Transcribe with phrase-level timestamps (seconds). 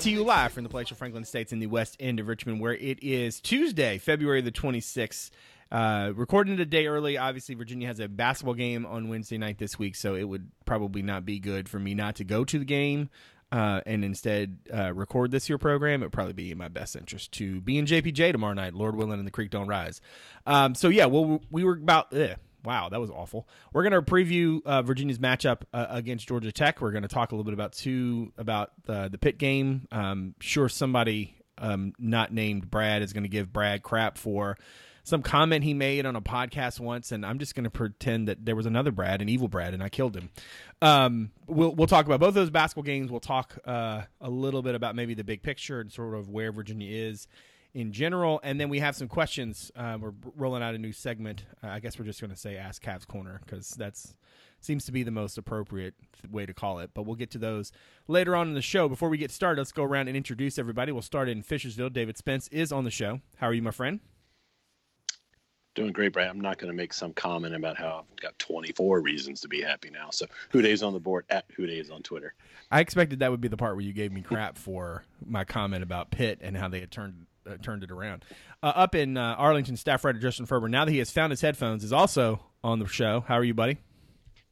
[0.00, 2.72] to you live from the Palatial Franklin Estates in the west end of Richmond, where
[2.72, 5.30] it is Tuesday, February the 26th.
[5.70, 7.18] Uh, recording it a day early.
[7.18, 11.02] Obviously, Virginia has a basketball game on Wednesday night this week, so it would probably
[11.02, 13.10] not be good for me not to go to the game
[13.52, 16.02] uh, and instead uh, record this year program.
[16.02, 18.96] It would probably be in my best interest to be in JPJ tomorrow night, Lord
[18.96, 20.00] willing, and the creek don't rise.
[20.46, 22.10] Um, so yeah, well, we were about.
[22.64, 23.48] Wow, that was awful.
[23.72, 26.80] We're going to preview uh, Virginia's matchup uh, against Georgia Tech.
[26.80, 29.86] We're going to talk a little bit about two about the the Pitt game.
[29.90, 34.56] Um, sure, somebody um, not named Brad is going to give Brad crap for
[35.02, 38.44] some comment he made on a podcast once, and I'm just going to pretend that
[38.44, 40.30] there was another Brad, an evil Brad, and I killed him.
[40.82, 43.10] Um, we'll we'll talk about both those basketball games.
[43.10, 46.52] We'll talk uh, a little bit about maybe the big picture and sort of where
[46.52, 47.26] Virginia is
[47.74, 49.70] in general, and then we have some questions.
[49.76, 51.44] Uh, we're rolling out a new segment.
[51.62, 54.16] Uh, I guess we're just going to say "Ask Cavs Corner" because that's
[54.60, 55.94] seems to be the most appropriate
[56.30, 56.90] way to call it.
[56.94, 57.72] But we'll get to those
[58.08, 58.88] later on in the show.
[58.88, 60.92] Before we get started, let's go around and introduce everybody.
[60.92, 61.92] We'll start in Fishersville.
[61.92, 63.20] David Spence is on the show.
[63.36, 64.00] How are you, my friend?
[65.76, 66.28] Doing great, Brad.
[66.28, 69.62] I'm not going to make some comment about how I've got 24 reasons to be
[69.62, 70.10] happy now.
[70.10, 72.34] So, HooDaves on the board at HooDaves on Twitter.
[72.72, 75.84] I expected that would be the part where you gave me crap for my comment
[75.84, 78.24] about Pitt and how they had turned uh, turned it around.
[78.62, 81.40] Uh, up in uh, Arlington, staff writer Justin Ferber, now that he has found his
[81.40, 83.24] headphones, is also on the show.
[83.26, 83.78] How are you, buddy?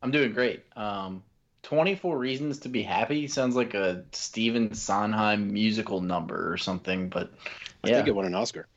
[0.03, 0.65] I'm doing great.
[0.77, 1.23] Um,
[1.63, 7.33] 24 Reasons to Be Happy sounds like a Stephen Sondheim musical number or something, but
[7.85, 7.91] yeah.
[7.91, 8.69] I think it won an Oscar.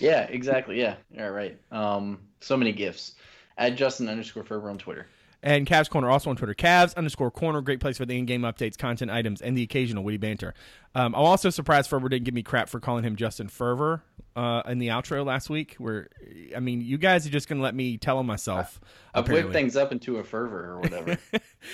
[0.00, 0.80] Yeah, exactly.
[0.80, 0.96] Yeah.
[1.20, 1.58] All right.
[1.70, 3.14] Um, so many gifts.
[3.58, 5.08] Add Justin underscore Ferber on Twitter.
[5.42, 6.54] And Cavs Corner also on Twitter.
[6.54, 10.18] Cavs underscore corner, great place for the in-game updates, content items, and the occasional witty
[10.18, 10.54] banter.
[10.94, 14.04] Um, I'm also surprised Ferber didn't give me crap for calling him Justin Fervor
[14.36, 15.74] uh, in the outro last week.
[15.78, 16.08] Where,
[16.54, 18.80] I mean, you guys are just going to let me tell on myself.
[19.14, 21.18] I, I whipped things up into a fervor or whatever.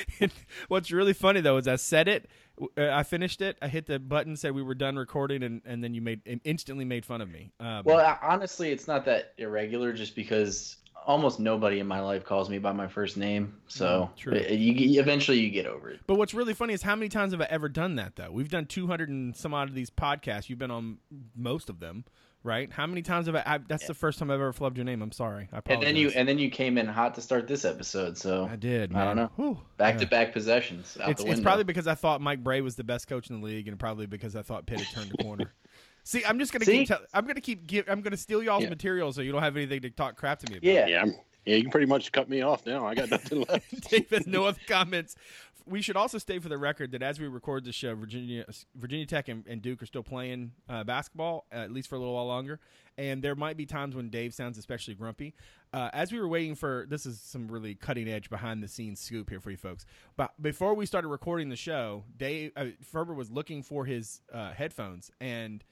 [0.68, 2.28] What's really funny though is I said it,
[2.76, 5.82] uh, I finished it, I hit the button, said we were done recording, and, and
[5.84, 7.52] then you made instantly made fun of me.
[7.60, 10.76] Um, well, honestly, it's not that irregular, just because
[11.08, 13.54] almost nobody in my life calls me by my first name.
[13.66, 16.00] So mm, it, you, eventually you get over it.
[16.06, 18.30] But what's really funny is how many times have I ever done that though?
[18.30, 20.50] We've done 200 and some odd of these podcasts.
[20.50, 20.98] You've been on
[21.34, 22.04] most of them,
[22.44, 22.70] right?
[22.70, 23.42] How many times have I?
[23.46, 23.88] I that's yeah.
[23.88, 25.00] the first time I've ever flubbed your name.
[25.00, 25.48] I'm sorry.
[25.50, 25.74] I apologize.
[25.74, 28.18] and then you and then you came in hot to start this episode.
[28.18, 28.92] So I did.
[28.92, 29.02] Man.
[29.02, 29.60] I don't know.
[29.78, 30.98] Back to back possessions.
[31.06, 33.66] It's, it's probably because I thought Mike Brey was the best coach in the league,
[33.66, 35.54] and probably because I thought Pitt had turned the corner.
[36.08, 36.78] See, I'm just gonna See?
[36.78, 36.88] keep.
[36.88, 37.66] Tell, I'm gonna keep.
[37.66, 38.70] Give, I'm gonna steal y'all's yeah.
[38.70, 40.64] material so you don't have anything to talk crap to me about.
[40.64, 41.02] Yeah, yeah.
[41.02, 41.14] I'm,
[41.44, 42.86] yeah, you can pretty much cut me off now.
[42.86, 43.90] I got nothing left.
[43.90, 45.16] Dave has no other comments.
[45.66, 49.04] We should also state for the record that as we record this show, Virginia, Virginia
[49.04, 52.14] Tech, and, and Duke are still playing uh, basketball, uh, at least for a little
[52.14, 52.58] while longer.
[52.96, 55.34] And there might be times when Dave sounds especially grumpy.
[55.74, 58.98] Uh, as we were waiting for this is some really cutting edge behind the scenes
[58.98, 59.84] scoop here for you folks.
[60.16, 64.52] But before we started recording the show, Dave uh, Ferber was looking for his uh,
[64.52, 65.62] headphones and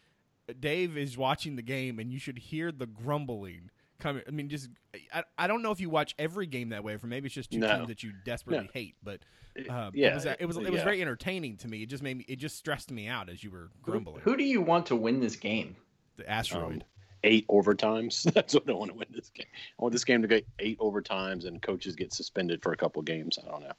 [0.60, 4.22] Dave is watching the game, and you should hear the grumbling coming.
[4.26, 4.70] I mean, just
[5.12, 7.50] I, I don't know if you watch every game that way, for maybe it's just
[7.50, 7.76] two no.
[7.76, 8.70] teams that you desperately no.
[8.72, 9.20] hate, but
[9.68, 10.84] um, yeah, it was it was, it was yeah.
[10.84, 11.82] very entertaining to me.
[11.82, 14.20] It just made me it just stressed me out as you were grumbling.
[14.22, 15.76] Who, who do you want to win this game?
[16.16, 16.74] The asteroid.
[16.74, 16.82] Um,
[17.24, 18.22] eight overtimes.
[18.34, 19.46] That's what I want to win this game.
[19.78, 23.02] I want this game to go eight overtimes and coaches get suspended for a couple
[23.02, 23.38] games.
[23.42, 23.72] I don't know.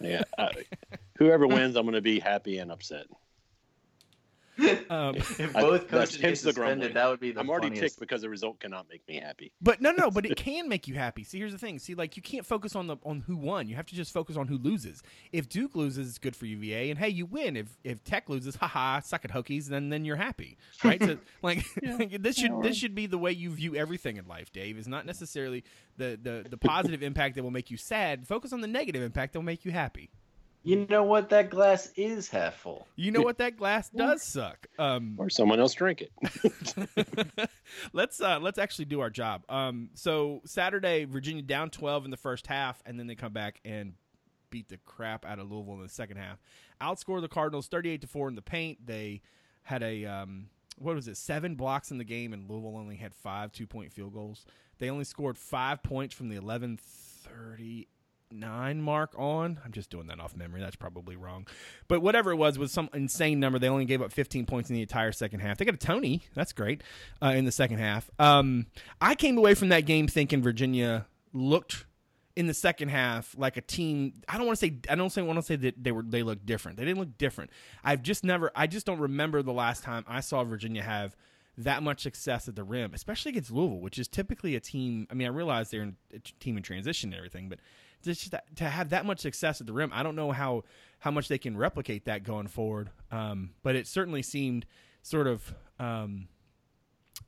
[0.00, 0.48] Yeah, uh,
[1.18, 3.06] whoever wins, I'm going to be happy and upset.
[4.90, 8.28] Um, if both coaches get suspended, that would be the I'm already ticked because the
[8.28, 9.52] result cannot make me happy.
[9.60, 11.24] But no, no, but it can make you happy.
[11.24, 11.78] See, here's the thing.
[11.78, 13.66] See, like you can't focus on the on who won.
[13.66, 15.02] You have to just focus on who loses.
[15.32, 17.56] If Duke loses, it's good for UVA, and hey, you win.
[17.56, 19.66] If if Tech loses, haha, suck it, Hokies.
[19.66, 21.02] Then then you're happy, right?
[21.02, 22.18] so, like yeah.
[22.20, 24.52] this should this should be the way you view everything in life.
[24.52, 25.64] Dave is not necessarily
[25.96, 28.26] the the the positive impact that will make you sad.
[28.26, 30.10] Focus on the negative impact that will make you happy.
[30.64, 31.28] You know what?
[31.28, 32.88] That glass is half full.
[32.96, 33.36] You know what?
[33.36, 34.66] That glass does suck.
[34.78, 37.50] Um, or someone else drink it.
[37.92, 39.42] let's uh, let's actually do our job.
[39.50, 43.60] Um, so Saturday, Virginia down twelve in the first half, and then they come back
[43.64, 43.92] and
[44.48, 46.40] beat the crap out of Louisville in the second half.
[46.80, 48.86] Outscore the Cardinals thirty-eight to four in the paint.
[48.86, 49.20] They
[49.64, 50.46] had a um,
[50.78, 51.18] what was it?
[51.18, 54.46] Seven blocks in the game, and Louisville only had five two-point field goals.
[54.78, 57.88] They only scored five points from the eleven thirty
[58.34, 59.60] nine mark on.
[59.64, 60.60] I'm just doing that off memory.
[60.60, 61.46] That's probably wrong.
[61.88, 63.58] But whatever it was, was some insane number.
[63.58, 65.58] They only gave up 15 points in the entire second half.
[65.58, 66.22] They got a Tony.
[66.34, 66.82] That's great
[67.22, 68.10] uh, in the second half.
[68.18, 68.66] Um,
[69.00, 71.86] I came away from that game thinking Virginia looked
[72.36, 74.14] in the second half like a team.
[74.28, 76.22] I don't want to say I don't say want to say that they were they
[76.22, 76.78] looked different.
[76.78, 77.50] They didn't look different.
[77.84, 78.50] I've just never.
[78.54, 81.16] I just don't remember the last time I saw Virginia have
[81.58, 85.06] that much success at the rim, especially against Louisville, which is typically a team.
[85.10, 87.60] I mean, I realize they're a team in transition and everything, but
[88.04, 90.64] just to have that much success at the rim, I don't know how
[91.00, 92.90] how much they can replicate that going forward.
[93.10, 94.66] Um, but it certainly seemed
[95.02, 96.28] sort of um,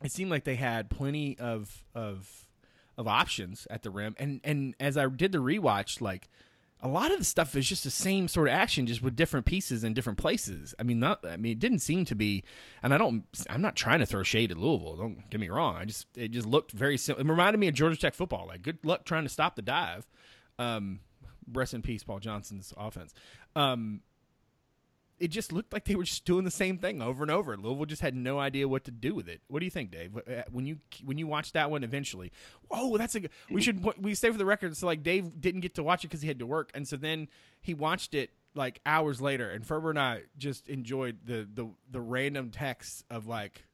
[0.03, 2.49] it seemed like they had plenty of of
[2.97, 4.15] of options at the rim.
[4.19, 6.29] And and as I did the rewatch, like
[6.81, 9.47] a lot of the stuff is just the same sort of action, just with different
[9.47, 10.75] pieces in different places.
[10.79, 11.25] I mean, not.
[11.25, 12.45] I mean, it didn't seem to be.
[12.83, 13.25] And I don't.
[13.49, 14.97] I'm not trying to throw shade at Louisville.
[14.97, 15.77] Don't get me wrong.
[15.77, 16.99] I just it just looked very.
[16.99, 18.47] Sim- it reminded me of Georgia Tech football.
[18.47, 20.07] Like good luck trying to stop the dive.
[20.59, 21.01] Um,
[21.53, 23.15] rest in peace, Paul Johnson's offense.
[23.55, 24.01] Um,
[25.19, 27.57] it just looked like they were just doing the same thing over and over.
[27.57, 29.41] Louisville just had no idea what to do with it.
[29.49, 30.17] What do you think, Dave?
[30.17, 32.33] Uh, when you when you watch that one eventually,
[32.71, 34.77] oh, that's a we should we stay for the record.
[34.77, 36.97] So like Dave didn't get to watch it because he had to work, and so
[36.97, 37.29] then
[37.61, 42.01] he watched it like hours later, and Ferber and I just enjoyed the the the
[42.01, 43.65] random texts of like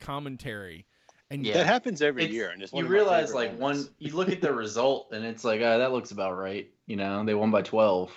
[0.00, 0.86] commentary.
[1.30, 1.54] And yeah.
[1.54, 3.86] that happens every it's, year, and you realize like moments.
[3.86, 6.70] one you look at the result, and it's like, oh, that looks about right.
[6.86, 8.10] You know, they won by twelve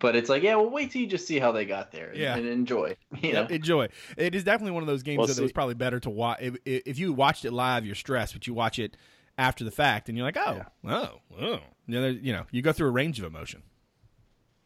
[0.00, 2.18] but it's like, yeah, well, wait till you just see how they got there and,
[2.18, 2.36] yeah.
[2.36, 2.96] and enjoy.
[3.20, 3.46] You know?
[3.46, 3.88] enjoy.
[4.16, 6.38] It is definitely one of those games well, that it was probably better to watch.
[6.40, 8.96] If, if, you watched it live, you're stressed, but you watch it
[9.36, 10.90] after the fact, and you're like, oh, yeah.
[10.90, 11.60] oh, oh.
[11.86, 13.62] You know, you know, you go through a range of emotion.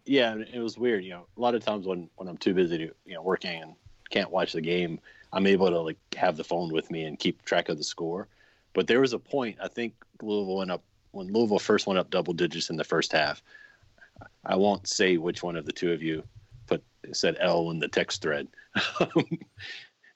[0.05, 1.03] Yeah, it was weird.
[1.03, 3.63] You know, a lot of times when when I'm too busy to you know working
[3.63, 3.75] and
[4.11, 5.01] can't watch the game,
[5.35, 8.29] I'm able to like have the phone with me and keep track of the score.
[8.73, 12.11] But there was a point I think Louisville went up when Louisville first went up
[12.11, 13.43] double digits in the first half.
[14.47, 16.23] I won't say which one of the two of you
[16.67, 16.83] put
[17.13, 18.47] said L in the text thread.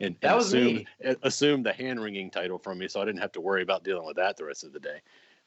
[0.01, 1.17] and, that was assumed, me.
[1.23, 4.07] assumed the hand wringing title from me, so I didn't have to worry about dealing
[4.07, 5.01] with that the rest of the day.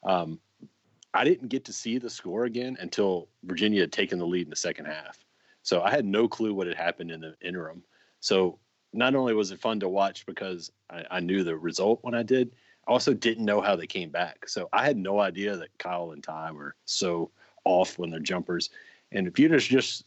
[0.04, 0.38] Um,
[1.14, 4.50] I didn't get to see the score again until Virginia had taken the lead in
[4.50, 5.18] the second half.
[5.62, 7.82] So I had no clue what had happened in the interim.
[8.20, 8.58] So
[8.92, 12.22] not only was it fun to watch because I, I knew the result when I
[12.22, 12.52] did,
[12.86, 14.48] I also didn't know how they came back.
[14.48, 17.30] So I had no idea that Kyle and Ty were so
[17.64, 18.70] off when they're jumpers.
[19.12, 20.04] And if you'd just,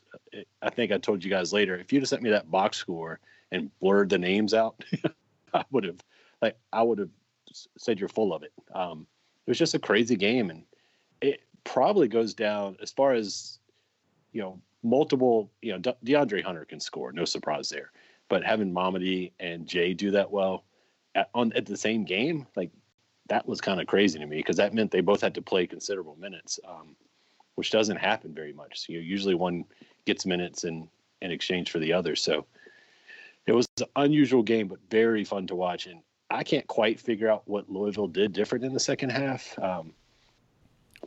[0.62, 3.20] I think I told you guys later, if you'd have sent me that box score
[3.52, 4.84] and blurred the names out,
[5.54, 6.00] I would have,
[6.42, 7.10] like, I would have
[7.78, 8.52] said you're full of it.
[8.74, 9.08] Um,
[9.46, 10.64] it was just a crazy game, and
[11.22, 13.60] it probably goes down as far as,
[14.34, 15.52] you know, multiple.
[15.62, 17.92] You know, De- DeAndre Hunter can score, no surprise there.
[18.30, 20.66] But having Mamadi and Jay do that well
[21.14, 22.72] at, on at the same game, like
[23.30, 25.68] that was kind of crazy to me because that meant they both had to play
[25.68, 26.60] considerable minutes.
[26.68, 26.96] Um,
[27.56, 28.82] which doesn't happen very much.
[28.82, 29.66] So, you know, usually one
[30.06, 30.88] gets minutes in
[31.22, 32.16] in exchange for the other.
[32.16, 32.46] So
[33.48, 35.88] it was an unusual game, but very fun to watch.
[35.88, 39.58] And I can't quite figure out what Louisville did different in the second half.
[39.60, 39.94] Um,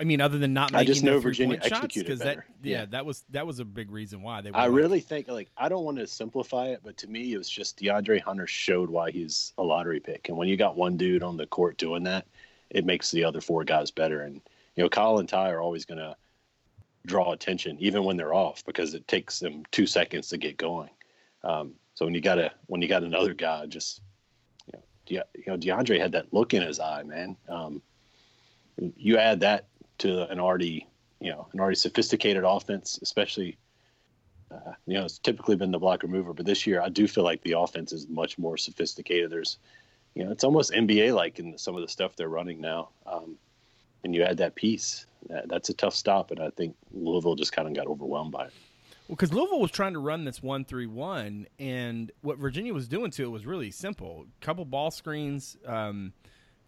[0.01, 2.45] I mean, other than not making I just know Virginia executed better.
[2.63, 4.51] That, yeah, yeah, that was that was a big reason why they.
[4.51, 7.39] I like, really think like I don't want to simplify it, but to me, it
[7.39, 10.97] was just DeAndre Hunter showed why he's a lottery pick, and when you got one
[10.97, 12.27] dude on the court doing that,
[12.71, 14.23] it makes the other four guys better.
[14.23, 14.41] And
[14.77, 16.17] you know, Kyle and Ty are always going to
[17.07, 20.91] draw attention even when they're off because it takes them two seconds to get going.
[21.43, 24.01] Um, so when you got a when you got another guy, just
[24.67, 27.37] you know, De, you know DeAndre had that look in his eye, man.
[27.49, 27.83] Um,
[28.97, 29.67] you add that
[29.99, 30.87] to an already
[31.21, 33.57] you know an already sophisticated offense, especially.
[34.51, 37.23] Uh, you know, it's typically been the blocker mover, but this year I do feel
[37.23, 39.31] like the offense is much more sophisticated.
[39.31, 39.59] There's,
[40.15, 42.89] you know, it's almost NBA like in some of the stuff they're running now.
[43.05, 43.37] Um,
[44.05, 45.05] and you add that piece,
[45.47, 48.53] that's a tough stop, and I think Louisville just kind of got overwhelmed by it.
[49.09, 52.89] Well, because Louisville was trying to run this one three one, and what Virginia was
[52.89, 56.13] doing to it was really simple: couple ball screens, um,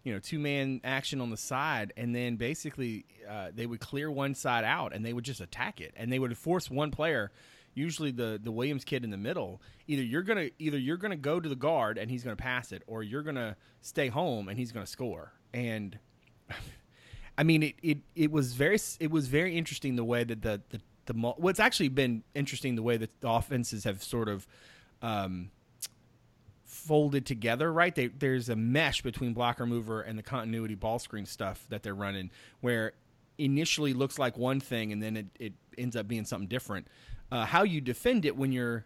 [0.03, 4.09] you know, two man action on the side, and then basically uh, they would clear
[4.09, 7.31] one side out, and they would just attack it, and they would force one player.
[7.73, 9.61] Usually the the Williams kid in the middle.
[9.87, 12.83] Either you're gonna either you're gonna go to the guard and he's gonna pass it,
[12.87, 15.31] or you're gonna stay home and he's gonna score.
[15.53, 15.97] And
[17.37, 20.61] I mean, it, it, it was very it was very interesting the way that the
[20.69, 24.47] the, the what's actually been interesting the way that the offenses have sort of
[25.01, 25.51] um,
[26.85, 27.71] folded together.
[27.71, 31.83] Right, they, there's a mesh between blocker mover and the continuity ball screen stuff that
[31.83, 32.93] they're running, where
[33.37, 36.87] initially looks like one thing and then it, it ends up being something different.
[37.31, 38.85] Uh, how you defend it when you're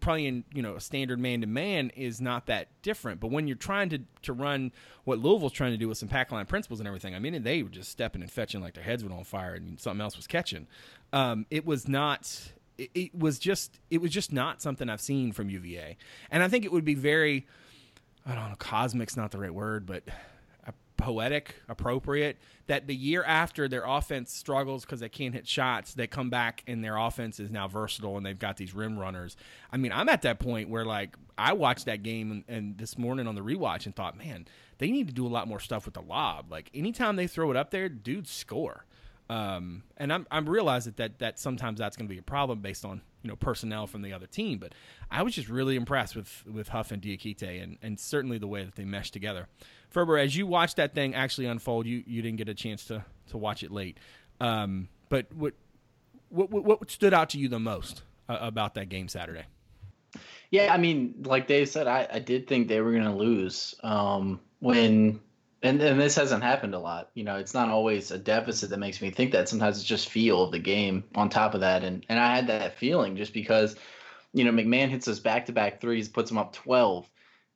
[0.00, 3.20] probably in you know a standard man to man is not that different.
[3.20, 4.72] But when you're trying to to run
[5.04, 7.62] what Louisville's trying to do with some pack line principles and everything, I mean they
[7.62, 10.26] were just stepping and fetching like their heads were on fire and something else was
[10.26, 10.66] catching.
[11.12, 12.52] Um, it was not.
[12.78, 13.78] It, it was just.
[13.90, 15.96] It was just not something I've seen from UVA,
[16.30, 17.46] and I think it would be very.
[18.24, 18.56] I don't know.
[18.56, 20.02] Cosmic's not the right word, but
[20.96, 22.38] poetic, appropriate.
[22.66, 26.64] That the year after their offense struggles because they can't hit shots, they come back
[26.66, 29.36] and their offense is now versatile and they've got these rim runners.
[29.70, 32.98] I mean, I'm at that point where like I watched that game and, and this
[32.98, 34.46] morning on the rewatch and thought, man,
[34.78, 36.50] they need to do a lot more stuff with the lob.
[36.50, 38.84] Like anytime they throw it up there, dudes score.
[39.28, 42.84] Um, and I'm I'm realizing that that sometimes that's going to be a problem based
[42.84, 44.58] on you know personnel from the other team.
[44.58, 44.72] But
[45.10, 48.64] I was just really impressed with with Huff and Diakite and and certainly the way
[48.64, 49.48] that they meshed together.
[49.90, 53.04] Ferber, as you watched that thing actually unfold, you you didn't get a chance to
[53.30, 53.98] to watch it late.
[54.40, 55.54] Um, but what
[56.28, 59.46] what what stood out to you the most uh, about that game Saturday?
[60.50, 63.74] Yeah, I mean, like Dave said, I, I did think they were going to lose
[63.82, 65.20] um, when,
[65.66, 67.10] and, and this hasn't happened a lot.
[67.14, 69.48] You know, it's not always a deficit that makes me think that.
[69.48, 71.84] Sometimes it's just feel of the game on top of that.
[71.84, 73.76] And, and I had that feeling just because,
[74.32, 77.08] you know, McMahon hits those back to back threes, puts them up 12.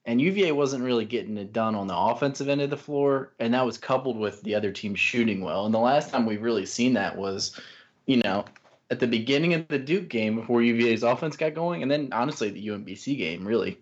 [0.06, 3.32] And UVA wasn't really getting it done on the offensive end of the floor.
[3.38, 5.66] And that was coupled with the other team shooting well.
[5.66, 7.60] And the last time we've really seen that was,
[8.06, 8.44] you know,
[8.90, 12.50] at the beginning of the Duke game before UVA's offense got going, and then honestly
[12.50, 13.78] the UMBC game really,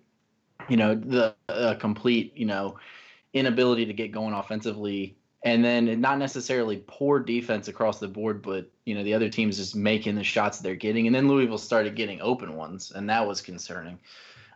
[0.68, 1.35] you know, the
[1.80, 2.76] complete you know
[3.32, 8.70] inability to get going offensively, and then not necessarily poor defense across the board, but
[8.85, 11.94] you know the other teams just making the shots they're getting, and then Louisville started
[11.97, 13.99] getting open ones, and that was concerning.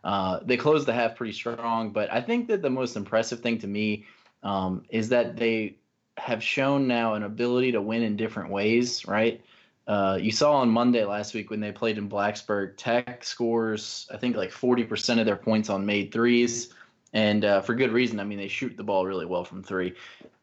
[0.05, 3.59] Uh, they closed the half pretty strong, but I think that the most impressive thing
[3.59, 4.07] to me
[4.43, 5.76] um, is that they
[6.17, 9.41] have shown now an ability to win in different ways, right?
[9.87, 14.17] Uh, you saw on Monday last week when they played in Blacksburg, Tech scores, I
[14.17, 16.73] think, like 40% of their points on made threes.
[17.12, 18.21] And uh, for good reason.
[18.21, 19.95] I mean, they shoot the ball really well from three.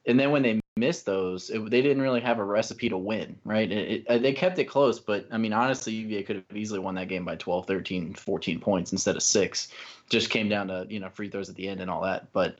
[0.05, 3.37] And then when they missed those, it, they didn't really have a recipe to win,
[3.43, 3.71] right?
[3.71, 6.79] It, it, uh, they kept it close, but I mean, honestly, UVA could have easily
[6.79, 9.69] won that game by 12, 13, 14 points instead of six.
[10.09, 12.31] Just came down to, you know, free throws at the end and all that.
[12.33, 12.57] But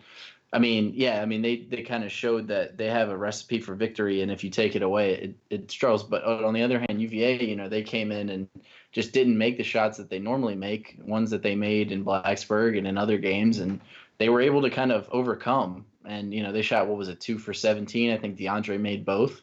[0.52, 3.60] I mean, yeah, I mean they, they kind of showed that they have a recipe
[3.60, 6.04] for victory, and if you take it away, it, it struggles.
[6.04, 8.48] But on the other hand, UVA, you know, they came in and
[8.92, 12.78] just didn't make the shots that they normally make, ones that they made in Blacksburg
[12.78, 13.80] and in other games, and
[14.18, 15.86] they were able to kind of overcome.
[16.06, 18.12] And you know, they shot what was it, two for 17?
[18.12, 19.42] I think DeAndre made both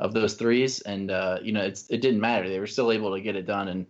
[0.00, 2.48] of those threes, and uh, you know, it's it didn't matter.
[2.48, 3.68] They were still able to get it done.
[3.68, 3.86] And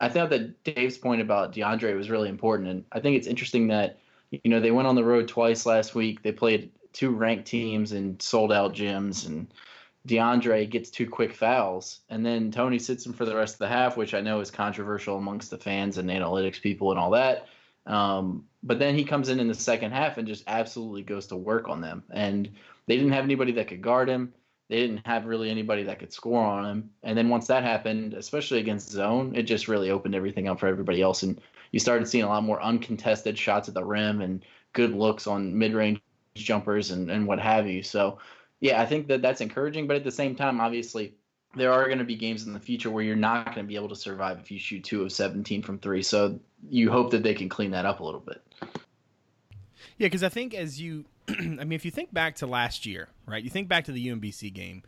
[0.00, 3.68] I thought that Dave's point about DeAndre was really important, and I think it's interesting
[3.68, 3.98] that
[4.30, 6.22] you know, they went on the road twice last week.
[6.22, 9.46] They played two ranked teams and sold out gyms and
[10.08, 13.68] DeAndre gets two quick fouls, and then Tony sits him for the rest of the
[13.68, 17.46] half, which I know is controversial amongst the fans and analytics people and all that.
[17.86, 21.36] Um, but then he comes in in the second half and just absolutely goes to
[21.36, 22.02] work on them.
[22.10, 22.50] And
[22.86, 24.32] they didn't have anybody that could guard him.
[24.68, 26.90] They didn't have really anybody that could score on him.
[27.02, 30.66] And then once that happened, especially against zone, it just really opened everything up for
[30.66, 31.22] everybody else.
[31.22, 31.40] And
[31.72, 35.56] you started seeing a lot more uncontested shots at the rim and good looks on
[35.56, 36.00] mid-range
[36.34, 37.82] jumpers and, and what have you.
[37.82, 38.18] So,
[38.60, 39.86] yeah, I think that that's encouraging.
[39.86, 41.14] But at the same time, obviously,
[41.54, 43.76] there are going to be games in the future where you're not going to be
[43.76, 46.02] able to survive if you shoot two of 17 from three.
[46.02, 46.38] So
[46.68, 48.42] you hope that they can clean that up a little bit.
[49.96, 53.08] Yeah, because I think as you, I mean, if you think back to last year,
[53.26, 53.42] right?
[53.42, 54.82] You think back to the UMBC game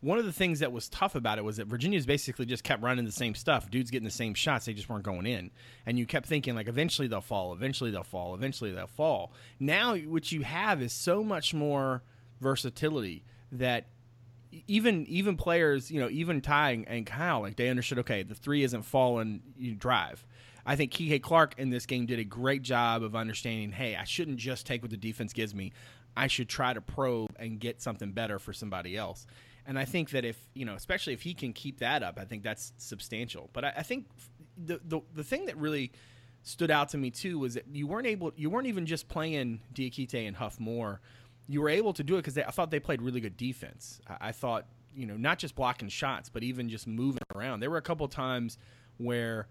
[0.00, 2.82] one of the things that was tough about it was that Virginia's basically just kept
[2.82, 3.70] running the same stuff.
[3.70, 5.50] Dudes getting the same shots, they just weren't going in.
[5.86, 9.32] And you kept thinking like eventually they'll fall, eventually they'll fall, eventually they'll fall.
[9.58, 12.02] Now what you have is so much more
[12.40, 13.86] versatility that
[14.66, 18.62] even even players, you know, even Ty and Kyle, like they understood, okay, the three
[18.62, 20.24] isn't falling, you drive.
[20.64, 24.04] I think Kihei Clark in this game did a great job of understanding, hey, I
[24.04, 25.72] shouldn't just take what the defense gives me.
[26.16, 29.26] I should try to probe and get something better for somebody else.
[29.66, 32.24] And I think that if you know, especially if he can keep that up, I
[32.24, 33.50] think that's substantial.
[33.52, 34.06] But I, I think
[34.56, 35.92] the, the the thing that really
[36.42, 39.60] stood out to me too was that you weren't able, you weren't even just playing
[39.74, 41.00] Diakite and Huff more.
[41.48, 44.00] You were able to do it because I thought they played really good defense.
[44.08, 47.60] I, I, thought you know not just blocking shots, but even just moving around.
[47.60, 48.58] There were a couple times
[48.98, 49.46] where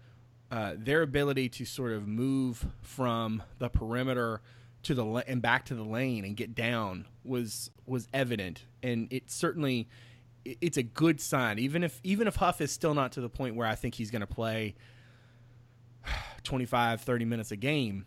[0.50, 4.42] uh, their ability to sort of move from the perimeter
[4.84, 9.30] to the and back to the lane and get down was was evident, and it
[9.30, 9.88] certainly
[10.44, 11.58] it's a good sign.
[11.58, 14.10] Even if even if Huff is still not to the point where I think he's
[14.10, 14.74] going to play
[16.44, 18.06] 25, 30 minutes a game,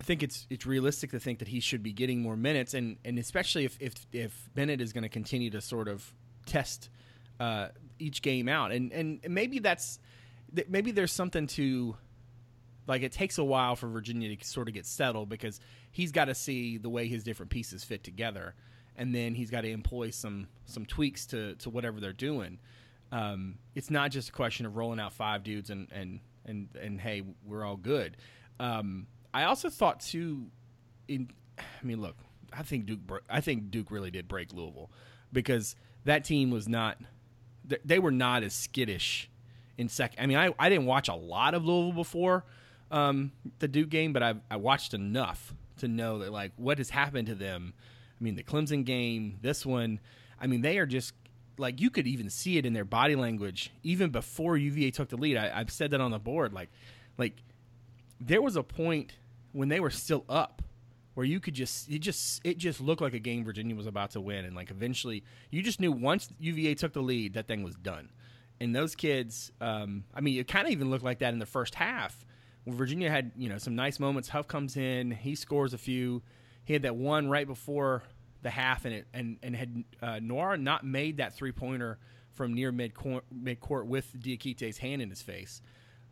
[0.00, 2.96] I think it's it's realistic to think that he should be getting more minutes, and
[3.04, 6.12] and especially if if if Bennett is going to continue to sort of
[6.46, 6.88] test
[7.38, 9.98] uh, each game out, and and maybe that's
[10.68, 11.96] maybe there's something to
[12.86, 15.60] like it takes a while for Virginia to sort of get settled because
[15.92, 18.54] he's got to see the way his different pieces fit together
[19.00, 22.58] and then he's got to employ some some tweaks to to whatever they're doing.
[23.12, 27.00] Um, it's not just a question of rolling out five dudes and and and and
[27.00, 28.18] hey, we're all good.
[28.60, 30.46] Um, I also thought too.
[31.08, 32.16] In, I mean, look,
[32.52, 33.22] I think Duke.
[33.28, 34.90] I think Duke really did break Louisville
[35.32, 36.98] because that team was not.
[37.84, 39.30] They were not as skittish
[39.78, 40.22] in second.
[40.22, 42.44] I mean, I, I didn't watch a lot of Louisville before
[42.90, 46.90] um, the Duke game, but I I watched enough to know that like what has
[46.90, 47.74] happened to them
[48.20, 49.98] I mean, the Clemson game, this one,
[50.38, 51.14] I mean, they are just
[51.56, 55.16] like you could even see it in their body language even before UVA took the
[55.16, 55.36] lead.
[55.36, 56.52] I, I've said that on the board.
[56.52, 56.70] Like,
[57.16, 57.42] like
[58.20, 59.14] there was a point
[59.52, 60.62] when they were still up
[61.14, 64.12] where you could just it just it just looked like a game Virginia was about
[64.12, 67.62] to win, and like eventually you just knew once UVA took the lead, that thing
[67.62, 68.10] was done.
[68.60, 71.46] And those kids, um, I mean, it kind of even looked like that in the
[71.46, 72.24] first half.
[72.66, 74.28] Virginia had you know some nice moments.
[74.28, 76.22] Huff comes in, he scores a few.
[76.64, 78.02] He had that one right before
[78.42, 81.98] the half, and it and and had uh, Nwora not made that three pointer
[82.30, 82.92] from near mid
[83.30, 85.60] mid court with Diakite's hand in his face.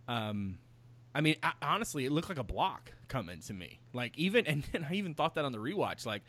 [0.08, 0.58] Um,
[1.14, 3.80] I mean, I, honestly, it looked like a block coming to me.
[3.92, 6.06] Like even, and, and I even thought that on the rewatch.
[6.06, 6.22] Like,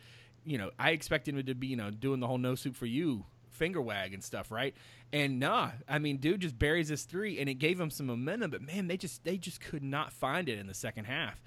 [0.44, 2.86] you know, I expected him to be, you know, doing the whole no soup for
[2.86, 3.24] you
[3.60, 4.74] finger wag and stuff, right?
[5.12, 8.50] And nah, I mean, dude just buries his three, and it gave him some momentum.
[8.50, 11.40] But man, they just they just could not find it in the second half.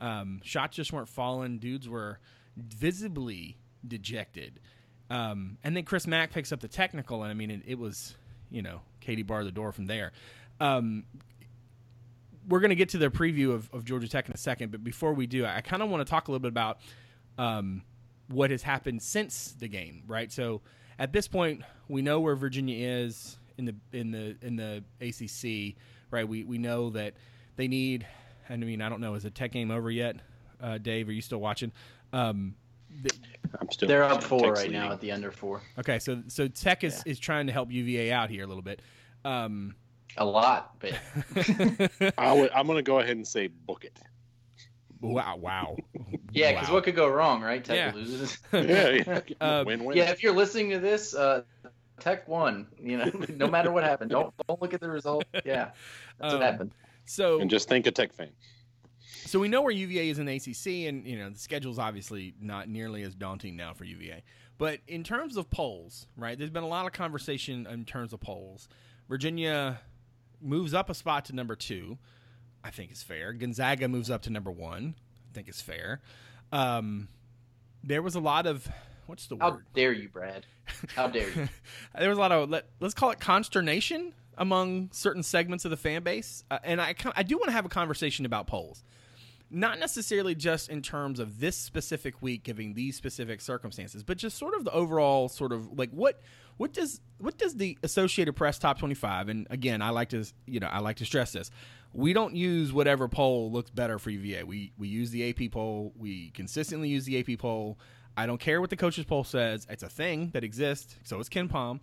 [0.00, 1.58] Um, shots just weren't falling.
[1.58, 2.18] Dudes were
[2.56, 3.56] visibly
[3.86, 4.58] dejected.
[5.10, 8.16] Um, and then Chris Mack picks up the technical, and I mean, it, it was,
[8.50, 10.12] you know, Katie barred the door from there.
[10.60, 11.04] Um,
[12.50, 14.82] we're going to get to the preview of, of, Georgia Tech in a second, but
[14.82, 16.80] before we do, I kind of want to talk a little bit about
[17.38, 17.82] um,
[18.28, 20.30] what has happened since the game, right?
[20.30, 20.60] So
[20.98, 25.76] at this point, we know where Virginia is in the in the in the ACC,
[26.10, 26.28] right?
[26.28, 27.14] We we know that
[27.56, 28.06] they need.
[28.48, 29.14] And I mean, I don't know.
[29.14, 30.16] Is the Tech game over yet,
[30.60, 31.08] uh, Dave?
[31.08, 31.70] Are you still watching?
[32.12, 32.56] Um,
[33.02, 33.10] the,
[33.60, 33.88] I'm still.
[33.88, 35.62] They're up four right now at the under four.
[35.78, 37.12] Okay, so so Tech is, yeah.
[37.12, 38.82] is trying to help UVA out here a little bit.
[39.24, 39.76] Um,
[40.16, 40.92] a lot, but
[42.18, 43.98] I am going to go ahead and say book it.
[45.00, 45.36] Wow!
[45.36, 45.76] Wow!
[46.32, 46.74] yeah, because wow.
[46.74, 47.64] what could go wrong, right?
[47.64, 47.92] Tech yeah.
[47.94, 48.38] loses.
[48.52, 49.20] yeah, yeah.
[49.40, 49.96] Uh, win-win.
[49.96, 51.42] Yeah, if you're listening to this, uh,
[52.00, 52.66] Tech won.
[52.78, 55.24] You know, no matter what happened, don't don't look at the result.
[55.44, 55.70] Yeah,
[56.18, 56.74] that's um, what happened.
[57.06, 58.30] So and just think a Tech fan.
[59.26, 62.34] So we know where UVA is in the ACC, and you know the schedule's obviously
[62.40, 64.22] not nearly as daunting now for UVA.
[64.58, 66.36] But in terms of polls, right?
[66.36, 68.68] There's been a lot of conversation in terms of polls.
[69.08, 69.80] Virginia
[70.40, 71.98] moves up a spot to number two.
[72.62, 73.32] I think is fair.
[73.32, 74.94] Gonzaga moves up to number one.
[75.30, 76.00] I think is fair.
[76.52, 77.08] Um,
[77.82, 78.68] there was a lot of
[79.06, 79.54] what's the How word?
[79.54, 80.46] How dare you, Brad?
[80.94, 81.48] How dare you?
[81.98, 85.76] there was a lot of let, us call it consternation among certain segments of the
[85.76, 88.84] fan base, uh, and I I do want to have a conversation about polls,
[89.50, 94.38] not necessarily just in terms of this specific week, giving these specific circumstances, but just
[94.38, 96.20] sort of the overall sort of like what
[96.56, 100.60] what does what does the Associated Press top 25 and again, I like to you
[100.60, 101.50] know, I like to stress this.
[101.92, 104.44] We don't use whatever poll looks better for UVA.
[104.44, 105.92] We we use the AP poll.
[105.96, 107.78] We consistently use the AP poll.
[108.16, 109.66] I don't care what the coaches poll says.
[109.68, 110.96] It's a thing that exists.
[111.04, 111.82] So is KenPom.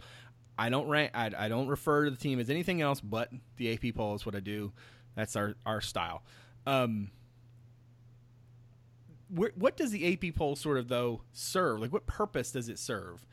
[0.60, 1.12] I don't rank.
[1.14, 4.26] I, I don't refer to the team as anything else but the AP poll is
[4.26, 4.72] what I do.
[5.16, 6.24] That's our our style.
[6.66, 7.12] Um,
[9.30, 11.82] what does the AP poll sort of though serve?
[11.82, 13.26] Like, what purpose does it serve?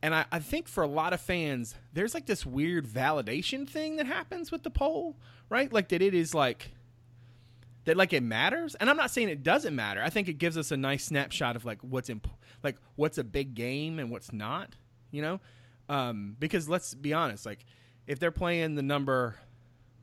[0.00, 3.96] And I, I think for a lot of fans, there's like this weird validation thing
[3.96, 5.16] that happens with the poll,
[5.48, 5.72] right?
[5.72, 6.70] Like that it is like
[7.84, 8.74] that like it matters.
[8.76, 10.02] And I'm not saying it doesn't matter.
[10.02, 12.28] I think it gives us a nice snapshot of like what's imp-
[12.62, 14.76] like what's a big game and what's not,
[15.10, 15.40] you know?
[15.88, 17.64] Um, because let's be honest, like
[18.06, 19.36] if they're playing the number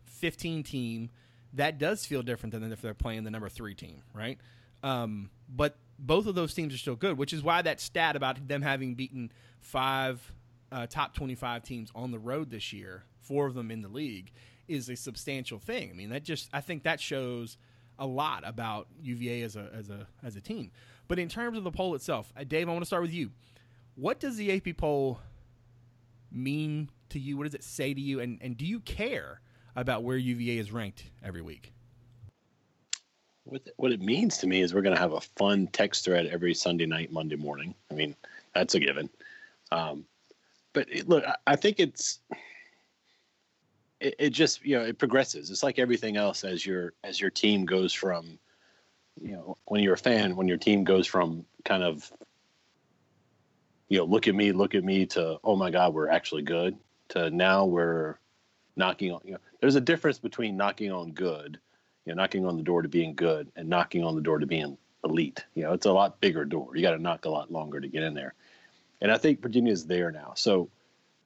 [0.06, 1.10] 15 team,
[1.54, 4.40] that does feel different than if they're playing the number 3 team, right?
[4.84, 8.48] Um, but both of those teams are still good, which is why that stat about
[8.48, 10.32] them having beaten five
[10.72, 14.32] uh, top 25 teams on the road this year, four of them in the league,
[14.68, 15.90] is a substantial thing.
[15.90, 17.58] I mean, that just I think that shows
[17.98, 20.72] a lot about UVA as a as a as a team.
[21.08, 23.32] But in terms of the poll itself, uh, Dave, I want to start with you.
[23.96, 25.20] What does the AP poll
[26.32, 27.38] mean to you?
[27.38, 28.20] What does it say to you?
[28.20, 29.42] And and do you care
[29.76, 31.75] about where UVA is ranked every week?
[33.46, 36.26] What what it means to me is we're going to have a fun text thread
[36.28, 37.76] every Sunday night, Monday morning.
[37.92, 38.16] I mean,
[38.54, 39.10] that's a given.
[39.72, 40.06] Um,
[40.74, 42.20] but it, look, I, I think it's
[44.00, 45.52] it, it, just you know it progresses.
[45.52, 48.40] It's like everything else as your as your team goes from
[49.22, 52.12] you know when you're a fan when your team goes from kind of
[53.88, 56.78] you know look at me look at me to oh my god we're actually good
[57.10, 58.18] to now we're
[58.76, 61.60] knocking on you know there's a difference between knocking on good
[62.06, 64.46] you know knocking on the door to being good and knocking on the door to
[64.46, 67.52] being elite you know it's a lot bigger door you got to knock a lot
[67.52, 68.34] longer to get in there
[69.02, 70.34] and I think Virginia's there now.
[70.36, 70.70] So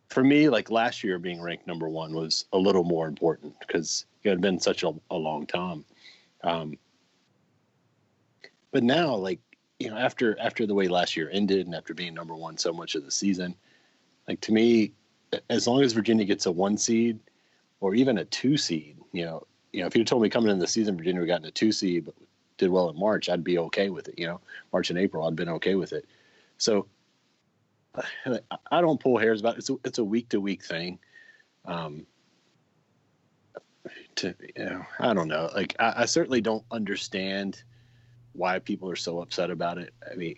[0.10, 4.06] for me, like last year being ranked number one was a little more important because
[4.24, 5.86] it had been such a, a long time.
[6.44, 6.78] Um,
[8.72, 9.40] but now, like
[9.80, 12.74] you know, after after the way last year ended and after being number one so
[12.74, 13.56] much of the season,
[14.28, 14.94] like to me,
[15.50, 17.20] as long as Virginia gets a one seed
[17.80, 20.62] or even a two seed, you know, you know, if you told me coming into
[20.62, 22.16] the season Virginia got a two seed but
[22.58, 24.16] did well in March, I'd be okay with it.
[24.18, 24.42] You know,
[24.74, 26.06] March and April, I'd been okay with it.
[26.58, 26.88] So
[28.26, 29.60] I don't pull hairs about it.
[29.60, 31.00] It's a, it's a week to week thing.
[31.66, 32.06] Um,
[34.16, 35.50] to you know, I don't know.
[35.54, 37.64] Like I, I certainly don't understand
[38.34, 39.94] why people are so upset about it.
[40.10, 40.36] I mean,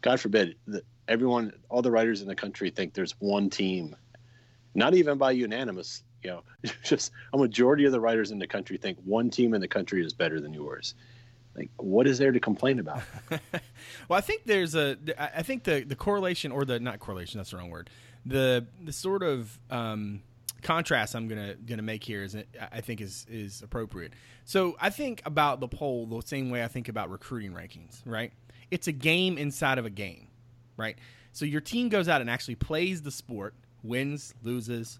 [0.00, 3.96] God forbid that everyone, all the writers in the country think there's one team,
[4.74, 6.42] not even by unanimous, you know,
[6.82, 10.04] just a majority of the writers in the country think one team in the country
[10.04, 10.94] is better than yours.
[11.56, 13.02] Like, what is there to complain about?
[13.30, 17.50] well, I think there's a, I think the the correlation or the not correlation, that's
[17.50, 17.90] the wrong word.
[18.26, 20.22] The the sort of um,
[20.62, 22.36] contrast I'm gonna gonna make here is
[22.72, 24.14] I think is is appropriate.
[24.44, 28.02] So I think about the poll the same way I think about recruiting rankings.
[28.04, 28.32] Right?
[28.72, 30.26] It's a game inside of a game.
[30.76, 30.98] Right?
[31.30, 34.98] So your team goes out and actually plays the sport, wins, loses.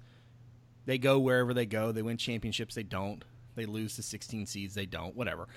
[0.87, 1.93] They go wherever they go.
[1.93, 2.75] They win championships.
[2.75, 3.25] They don't.
[3.55, 4.75] They lose to 16 seeds.
[4.75, 5.17] They don't.
[5.17, 5.49] Whatever.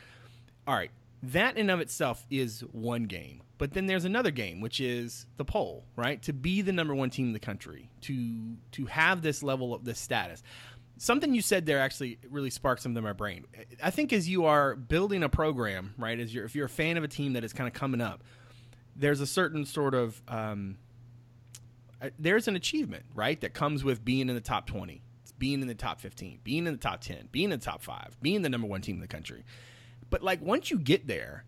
[0.68, 0.92] All right.
[1.24, 3.42] That in of itself is one game.
[3.58, 6.22] But then there's another game, which is the poll, right?
[6.24, 9.84] To be the number one team in the country, to to have this level of
[9.84, 10.44] this status.
[11.00, 13.46] Something you said there actually really sparked something in my brain.
[13.84, 16.20] I think as you are building a program, right?
[16.20, 18.24] As you're if you're a fan of a team that is kind of coming up,
[18.96, 20.78] there's a certain sort of um,
[22.02, 23.40] uh, there's an achievement, right?
[23.42, 25.02] That comes with being in the top 20,
[25.40, 28.18] being in the top 15, being in the top 10, being in the top five,
[28.22, 29.44] being the number one team in the country.
[30.10, 31.46] But like once you get there,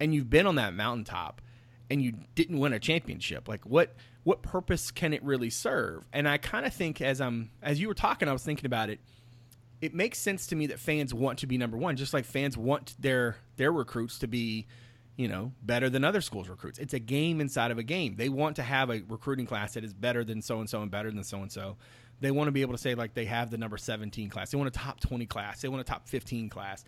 [0.00, 1.40] and you've been on that mountaintop
[1.88, 6.04] and you didn't win a championship like what what purpose can it really serve?
[6.12, 8.90] And i kind of think as i'm as you were talking i was thinking about
[8.90, 8.98] it
[9.80, 12.56] it makes sense to me that fans want to be number one just like fans
[12.56, 14.66] want their their recruits to be
[15.16, 16.78] you know better than other schools recruits.
[16.78, 18.16] It's a game inside of a game.
[18.16, 20.90] They want to have a recruiting class that is better than so and so and
[20.90, 21.76] better than so and so
[22.20, 24.58] they want to be able to say like they have the number 17 class they
[24.58, 26.84] want a top 20 class they want a top 15 class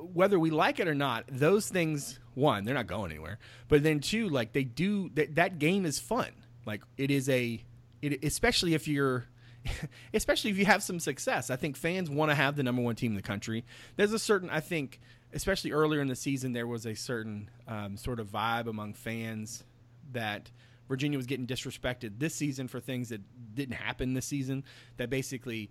[0.00, 3.38] whether we like it or not, those things one, they're not going anywhere.
[3.68, 6.30] But then two, like they do that that game is fun.
[6.66, 7.62] Like it is a
[8.02, 9.26] it, especially if you're
[10.14, 11.50] especially if you have some success.
[11.50, 13.64] I think fans want to have the number one team in the country.
[13.96, 15.00] There's a certain I think
[15.32, 19.64] especially earlier in the season there was a certain um, sort of vibe among fans
[20.12, 20.50] that
[20.90, 23.20] Virginia was getting disrespected this season for things that
[23.54, 24.64] didn't happen this season.
[24.96, 25.70] That basically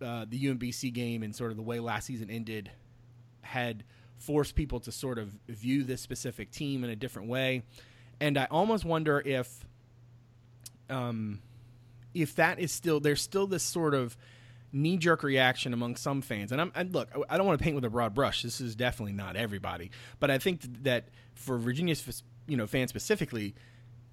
[0.00, 2.70] uh, the UMBC game and sort of the way last season ended
[3.42, 3.82] had
[4.16, 7.64] forced people to sort of view this specific team in a different way.
[8.20, 9.66] And I almost wonder if
[10.88, 11.40] um,
[12.14, 14.16] if that is still there's still this sort of
[14.72, 16.52] knee jerk reaction among some fans.
[16.52, 18.42] And I'm and look, I don't want to paint with a broad brush.
[18.42, 23.56] This is definitely not everybody, but I think that for Virginia's you know fans specifically,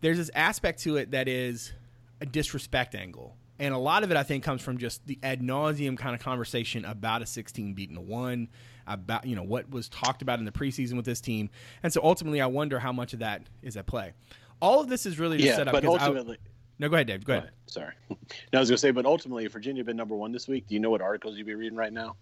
[0.02, 1.74] there's this aspect to it that is
[2.22, 3.36] a disrespect angle.
[3.60, 6.22] And a lot of it, I think, comes from just the ad nauseum kind of
[6.22, 8.50] conversation about a 16 beating a one,
[8.86, 11.50] about you know what was talked about in the preseason with this team,
[11.82, 14.14] and so ultimately, I wonder how much of that is at play.
[14.62, 15.74] All of this is really yeah, set up.
[15.74, 16.38] but ultimately.
[16.40, 17.26] I, no, go ahead, Dave.
[17.26, 17.44] Go, go ahead.
[17.46, 17.54] ahead.
[17.66, 17.94] Sorry.
[18.54, 20.48] No, I was going to say, but ultimately, if Virginia had been number one this
[20.48, 22.16] week, do you know what articles you'd be reading right now?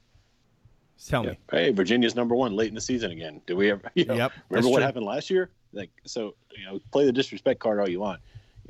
[1.08, 1.32] Tell yeah.
[1.32, 1.38] me.
[1.52, 3.42] Hey, Virginia's number one late in the season again.
[3.46, 3.82] Do we ever?
[3.96, 4.32] You know, yep.
[4.50, 4.86] Remember what true.
[4.86, 5.50] happened last year?
[5.74, 8.22] Like, so you know, play the disrespect card all you want.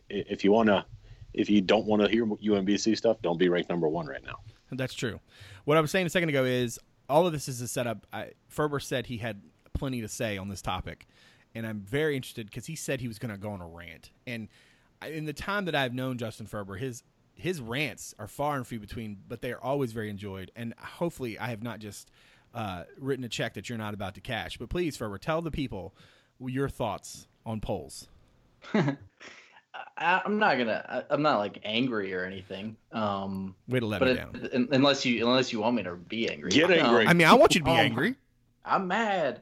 [0.09, 0.85] If you want to,
[1.33, 4.39] if you don't want to hear UMBC stuff, don't be ranked number one right now.
[4.71, 5.19] That's true.
[5.65, 8.05] What I was saying a second ago is all of this is a setup.
[8.11, 9.41] I, Ferber said he had
[9.73, 11.07] plenty to say on this topic,
[11.53, 14.11] and I'm very interested because he said he was going to go on a rant.
[14.25, 14.47] And
[15.05, 17.03] in the time that I've known Justin Ferber, his
[17.35, 20.51] his rants are far and few between, but they are always very enjoyed.
[20.55, 22.09] And hopefully, I have not just
[22.53, 24.57] uh, written a check that you're not about to cash.
[24.57, 25.93] But please, Ferber, tell the people
[26.39, 28.07] your thoughts on polls.
[28.73, 31.03] I, am not gonna.
[31.09, 32.77] I, am not like angry or anything.
[32.91, 34.69] Um, Way to let but it, down.
[34.71, 36.51] unless you unless you want me to be angry.
[36.51, 37.07] Get angry.
[37.07, 38.15] I mean, I want you to be Um, angry.
[38.63, 39.41] I'm mad.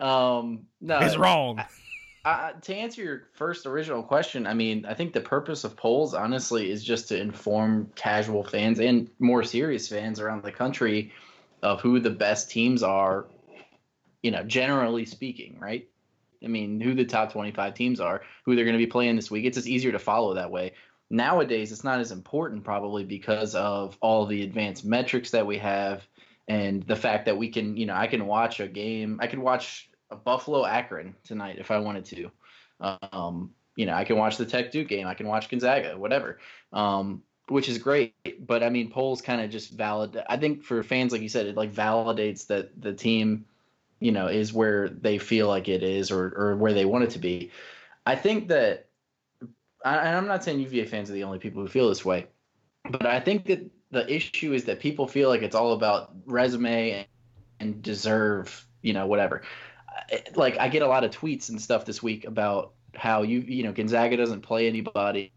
[0.00, 1.58] Um, no, It's wrong.
[1.58, 1.66] I,
[2.62, 6.70] to answer your first original question, I mean, I think the purpose of polls, honestly,
[6.70, 11.12] is just to inform casual fans and more serious fans around the country
[11.62, 13.26] of who the best teams are.
[14.22, 15.88] You know, generally speaking, right?
[16.42, 19.30] I mean, who the top 25 teams are, who they're going to be playing this
[19.30, 19.44] week.
[19.44, 20.72] It's just easier to follow that way.
[21.10, 26.06] Nowadays, it's not as important probably because of all the advanced metrics that we have
[26.48, 29.18] and the fact that we can, you know, I can watch a game.
[29.22, 32.30] I can watch a Buffalo Akron tonight if I wanted to.
[32.80, 35.06] Um, you know, I can watch the Tech Duke game.
[35.06, 36.38] I can watch Gonzaga, whatever.
[36.72, 38.14] Um, which is great,
[38.44, 40.20] but I mean, polls kind of just valid.
[40.28, 43.44] I think for fans, like you said, it like validates that the team
[44.00, 47.10] you know, is where they feel like it is or, or where they want it
[47.10, 47.50] to be.
[48.04, 48.88] I think that,
[49.84, 52.26] and I'm not saying UVA fans are the only people who feel this way,
[52.90, 56.90] but I think that the issue is that people feel like it's all about resume
[56.90, 57.06] and,
[57.60, 59.42] and deserve, you know, whatever.
[60.34, 63.62] Like I get a lot of tweets and stuff this week about how you you
[63.62, 65.32] know Gonzaga doesn't play anybody.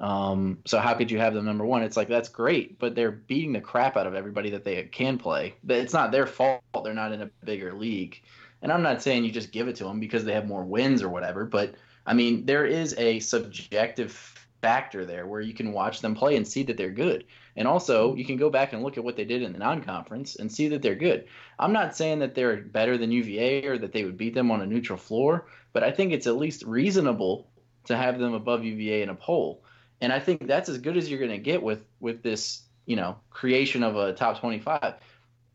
[0.00, 1.82] Um, so how could you have them number one?
[1.82, 5.18] It's like that's great, but they're beating the crap out of everybody that they can
[5.18, 5.54] play.
[5.68, 8.20] It's not their fault they're not in a bigger league.
[8.60, 11.02] And I'm not saying you just give it to them because they have more wins
[11.02, 11.74] or whatever, but
[12.06, 16.48] I mean there is a subjective factor there where you can watch them play and
[16.48, 17.26] see that they're good.
[17.54, 18.18] And also, mm-hmm.
[18.18, 20.68] you can go back and look at what they did in the non-conference and see
[20.68, 21.26] that they're good.
[21.58, 24.62] I'm not saying that they're better than UVA or that they would beat them on
[24.62, 27.46] a neutral floor, but I think it's at least reasonable
[27.84, 29.62] to have them above UVA in a poll.
[30.00, 32.96] And I think that's as good as you're going to get with with this, you
[32.96, 34.94] know, creation of a top 25.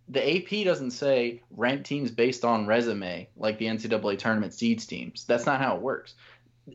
[0.10, 5.26] The AP doesn't say rank teams based on resume like the NCAA tournament seeds teams.
[5.26, 6.14] That's not how it works.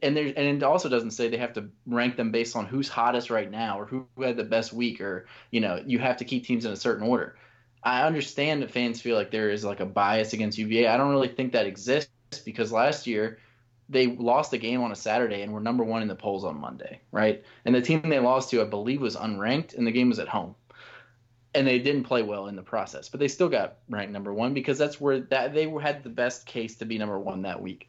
[0.02, 2.88] And there, and it also doesn't say they have to rank them based on who's
[2.88, 6.24] hottest right now or who had the best week or you know you have to
[6.24, 7.36] keep teams in a certain order.
[7.82, 10.86] I understand that fans feel like there is like a bias against UVA.
[10.86, 12.10] I don't really think that exists
[12.44, 13.38] because last year
[13.88, 16.58] they lost the game on a Saturday and were number one in the polls on
[16.58, 17.44] Monday, right?
[17.64, 20.28] And the team they lost to, I believe, was unranked, and the game was at
[20.28, 20.54] home.
[21.54, 24.54] And they didn't play well in the process, but they still got ranked number one
[24.54, 27.88] because that's where that they had the best case to be number one that week.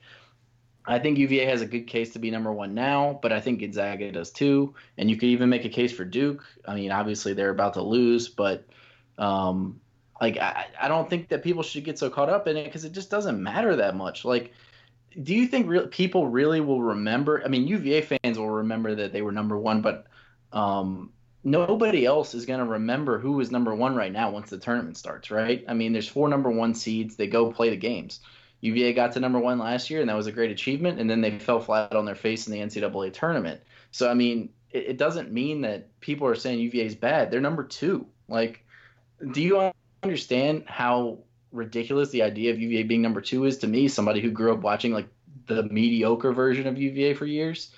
[0.87, 3.59] I think UVA has a good case to be number one now, but I think
[3.59, 4.75] Gonzaga does too.
[4.97, 6.43] And you could even make a case for Duke.
[6.67, 8.65] I mean, obviously they're about to lose, but
[9.17, 9.79] um,
[10.21, 12.85] like I, I don't think that people should get so caught up in it because
[12.85, 14.25] it just doesn't matter that much.
[14.25, 14.53] Like
[15.21, 17.41] do you think re- people really will remember?
[17.43, 20.07] I mean, UVA fans will remember that they were number one, but
[20.51, 21.11] um,
[21.43, 24.97] nobody else is going to remember who was number one right now once the tournament
[24.97, 25.63] starts, right?
[25.67, 27.15] I mean, there's four number one seeds.
[27.15, 28.19] They go play the games.
[28.61, 30.99] UVA got to number one last year, and that was a great achievement.
[30.99, 33.61] And then they fell flat on their face in the NCAA tournament.
[33.91, 37.31] So, I mean, it, it doesn't mean that people are saying UVA is bad.
[37.31, 38.07] They're number two.
[38.27, 38.65] Like,
[39.31, 39.71] do you
[40.03, 41.19] understand how
[41.51, 44.61] ridiculous the idea of UVA being number two is to me, somebody who grew up
[44.61, 45.07] watching like
[45.47, 47.71] the mediocre version of UVA for years.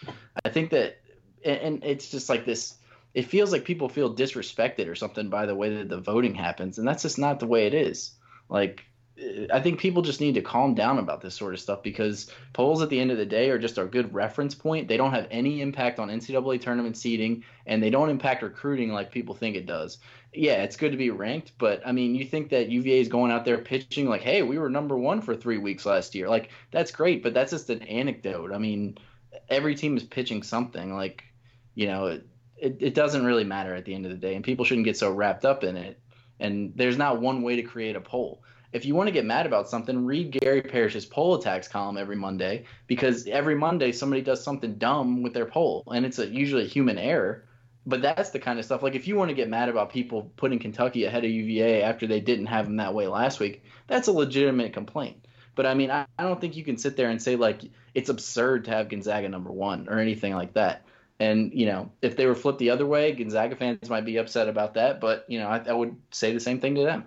[0.43, 0.97] I think that,
[1.45, 2.75] and it's just like this.
[3.13, 6.77] It feels like people feel disrespected or something by the way that the voting happens,
[6.77, 8.11] and that's just not the way it is.
[8.49, 8.85] Like
[9.17, 12.31] Uh, I think people just need to calm down about this sort of stuff because
[12.53, 14.87] polls at the end of the day are just a good reference point.
[14.87, 19.11] They don't have any impact on NCAA tournament seeding, and they don't impact recruiting like
[19.11, 19.97] people think it does.
[20.33, 23.31] Yeah, it's good to be ranked, but I mean, you think that UVA is going
[23.31, 26.51] out there pitching like, "Hey, we were number one for three weeks last year." Like
[26.71, 28.51] that's great, but that's just an anecdote.
[28.53, 28.97] I mean,
[29.49, 30.93] every team is pitching something.
[30.93, 31.23] Like,
[31.75, 32.27] you know, it,
[32.57, 34.97] it, it doesn't really matter at the end of the day, and people shouldn't get
[34.97, 35.99] so wrapped up in it.
[36.39, 39.45] And there's not one way to create a poll if you want to get mad
[39.45, 44.43] about something, read Gary Parrish's poll attacks column every Monday because every Monday somebody does
[44.43, 47.45] something dumb with their poll, and it's a, usually a human error.
[47.85, 48.83] But that's the kind of stuff.
[48.83, 52.05] Like if you want to get mad about people putting Kentucky ahead of UVA after
[52.05, 55.25] they didn't have them that way last week, that's a legitimate complaint.
[55.55, 57.61] But I mean, I, I don't think you can sit there and say like
[57.93, 60.85] it's absurd to have Gonzaga number one or anything like that.
[61.19, 64.49] And you know, if they were flipped the other way, Gonzaga fans might be upset
[64.49, 64.99] about that.
[64.99, 67.05] But you know, I, I would say the same thing to them.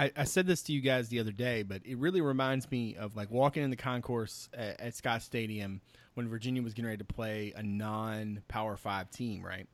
[0.00, 2.96] I, I, said this to you guys the other day, but it really reminds me
[2.96, 5.82] of like walking in the concourse at, at Scott Stadium
[6.14, 9.68] when Virginia was getting ready to play a non Power Five team, right?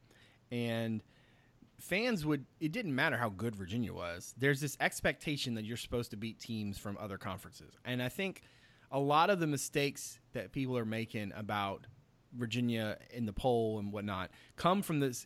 [0.50, 1.00] And
[1.78, 4.34] fans would it didn't matter how good Virginia was.
[4.36, 7.78] There's this expectation that you're supposed to beat teams from other conferences.
[7.84, 8.42] And I think
[8.90, 11.86] a lot of the mistakes that people are making about
[12.32, 15.24] Virginia in the poll and whatnot come from this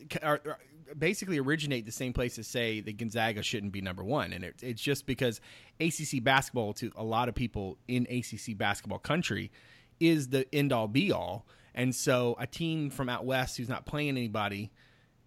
[0.97, 4.55] basically originate the same place to say that Gonzaga shouldn't be number one, and it,
[4.61, 5.41] it's just because
[5.79, 9.51] ACC basketball to a lot of people in ACC basketball country
[9.99, 13.85] is the end all be all, and so a team from out west who's not
[13.85, 14.71] playing anybody.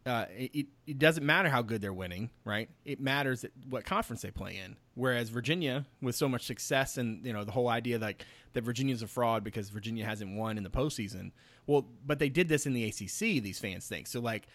[0.07, 2.69] Uh, it, it doesn't matter how good they're winning, right?
[2.85, 4.77] It matters what conference they play in.
[4.95, 9.03] Whereas Virginia, with so much success and you know the whole idea like that Virginia's
[9.03, 11.33] a fraud because Virginia hasn't won in the postseason.
[11.67, 13.43] Well, but they did this in the ACC.
[13.43, 14.21] These fans think so.
[14.21, 14.47] Like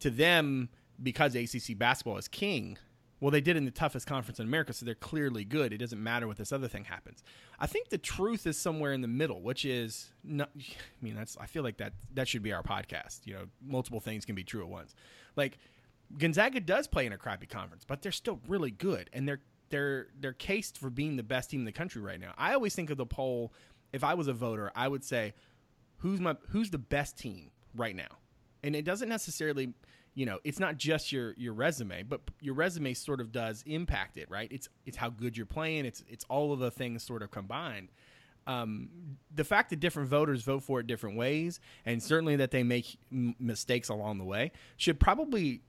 [0.00, 0.68] to them,
[1.02, 2.78] because ACC basketball is king,
[3.20, 5.72] well, they did in the toughest conference in America, so they're clearly good.
[5.72, 7.24] It doesn't matter what this other thing happens.
[7.58, 10.60] I think the truth is somewhere in the middle, which is, not, I
[11.02, 11.36] mean, that's.
[11.40, 13.26] I feel like that that should be our podcast.
[13.26, 14.94] You know, multiple things can be true at once.
[15.34, 15.58] Like
[16.16, 20.06] Gonzaga does play in a crappy conference, but they're still really good, and they're they're
[20.18, 22.34] they're cased for being the best team in the country right now.
[22.38, 23.52] I always think of the poll.
[23.92, 25.34] If I was a voter, I would say,
[25.98, 28.18] who's my who's the best team right now,
[28.62, 29.74] and it doesn't necessarily
[30.18, 34.16] you know it's not just your your resume but your resume sort of does impact
[34.16, 34.50] it right?
[34.50, 35.86] It's it's how good you're playing.
[35.86, 37.90] It's it's all of the things sort of combined.
[38.48, 38.88] Um,
[39.32, 42.98] the fact that different voters vote for it different ways and certainly that they make
[43.12, 45.60] m- mistakes along the way should probably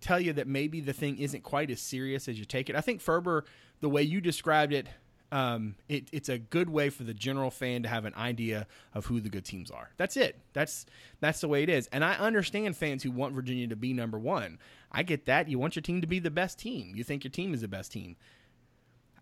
[0.00, 2.76] tell you that maybe the thing isn't quite as serious as you take it.
[2.76, 3.44] I think ferber
[3.80, 4.86] the way you described it
[5.32, 9.06] Um, it, it's a good way for the general fan to have an idea of
[9.06, 9.90] who the good teams are.
[9.96, 10.38] That's it.
[10.52, 10.86] That's
[11.20, 11.88] that's the way it is.
[11.88, 14.58] And I understand fans who want Virginia to be number one.
[14.92, 15.48] I get that.
[15.48, 16.92] You want your team to be the best team.
[16.94, 18.16] You think your team is the best team.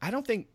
[0.02, 0.48] I don't think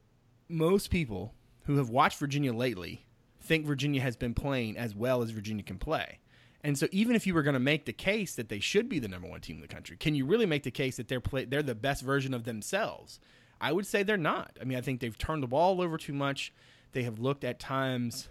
[0.48, 1.34] most people
[1.64, 3.06] who have watched Virginia lately
[3.42, 6.20] think Virginia has been playing as well as Virginia can play.
[6.64, 9.00] And so even if you were going to make the case that they should be
[9.00, 11.22] the number one team in the country, can you really make the case that they're
[11.22, 13.20] play, they're the best version of themselves?
[13.60, 14.58] I would say they're not.
[14.62, 16.54] I mean, I think they've turned the ball over too much.
[16.91, 18.30] They have looked at times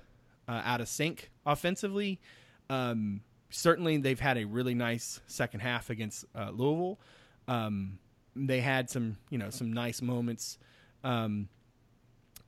[0.49, 2.21] uh, out of sync offensively.
[2.71, 6.99] Um, certainly, they've had a really nice second half against uh, Louisville.
[7.49, 7.99] Um,
[8.35, 10.59] they had some, you know, some nice moments
[11.05, 11.49] um,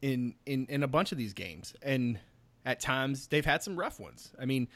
[0.02, 2.18] in in in a bunch of these games, and
[2.64, 4.32] at times they've had some rough ones.
[4.38, 4.68] I mean,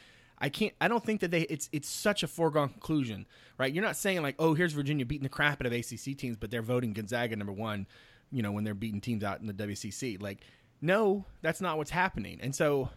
[0.42, 0.74] I can't.
[0.80, 1.42] I don't think that they.
[1.42, 3.26] It's it's such a foregone conclusion,
[3.58, 3.72] right?
[3.72, 6.50] You're not saying like, oh, here's Virginia beating the crap out of ACC teams, but
[6.50, 7.86] they're voting Gonzaga number one.
[8.32, 10.40] You know, when they're beating teams out in the WCC, like,
[10.80, 12.40] no, that's not what's happening.
[12.42, 12.88] And so,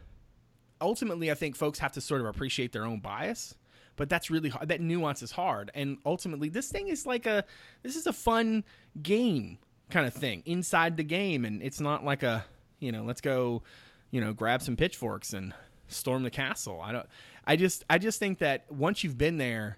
[0.81, 3.53] ultimately, I think folks have to sort of appreciate their own bias.
[3.95, 4.69] But that's really hard.
[4.69, 5.71] That nuance is hard.
[5.75, 7.45] And ultimately, this thing is like a.
[7.83, 8.63] This is a fun
[9.03, 9.59] game
[9.91, 12.43] kind of thing inside the game, and it's not like a.
[12.79, 13.61] You know, let's go.
[14.09, 15.53] You know, grab some pitchforks and
[15.87, 16.81] storm the castle.
[16.81, 17.07] I don't.
[17.47, 19.77] I just I just think that once you've been there,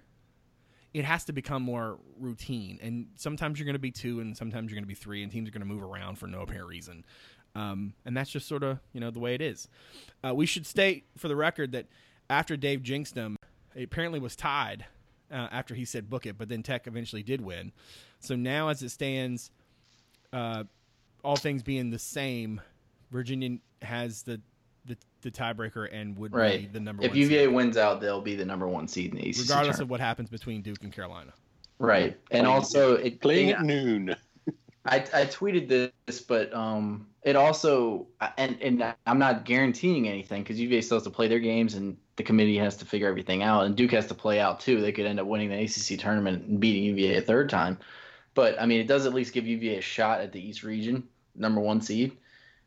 [0.94, 2.78] it has to become more routine.
[2.82, 5.30] And sometimes you're going to be two, and sometimes you're going to be three, and
[5.30, 7.04] teams are going to move around for no apparent reason.
[7.54, 9.68] Um, and that's just sort of you know the way it is.
[10.24, 11.86] Uh, we should state for the record that
[12.30, 13.36] after Dave jinxed them,
[13.74, 14.84] it apparently was tied
[15.30, 17.72] uh, after he said book it, but then Tech eventually did win.
[18.20, 19.50] So now, as it stands,
[20.32, 20.64] uh,
[21.24, 22.60] all things being the same,
[23.10, 24.40] Virginia has the
[25.20, 26.60] the, the tiebreaker and would right.
[26.60, 27.18] be the number if one.
[27.18, 27.54] If UVA seed.
[27.54, 29.40] wins out, they'll be the number one seed in the ACC.
[29.40, 29.80] Regardless tournament.
[29.80, 31.32] of what happens between Duke and Carolina.
[31.78, 34.16] Right, and playing, also it playing at noon.
[34.84, 40.58] I, I tweeted this, but um, it also and and I'm not guaranteeing anything because
[40.58, 43.66] UVA still has to play their games and the committee has to figure everything out,
[43.66, 44.80] and Duke has to play out too.
[44.80, 47.78] They could end up winning the ACC tournament and beating UVA a third time,
[48.34, 51.06] but I mean, it does at least give UVA a shot at the East region,
[51.36, 52.16] number one seed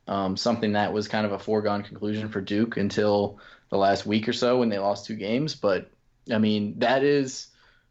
[0.08, 4.28] um, something that was kind of a foregone conclusion for Duke until the last week
[4.28, 5.56] or so when they lost two games.
[5.56, 5.90] But
[6.32, 7.48] I mean, that is,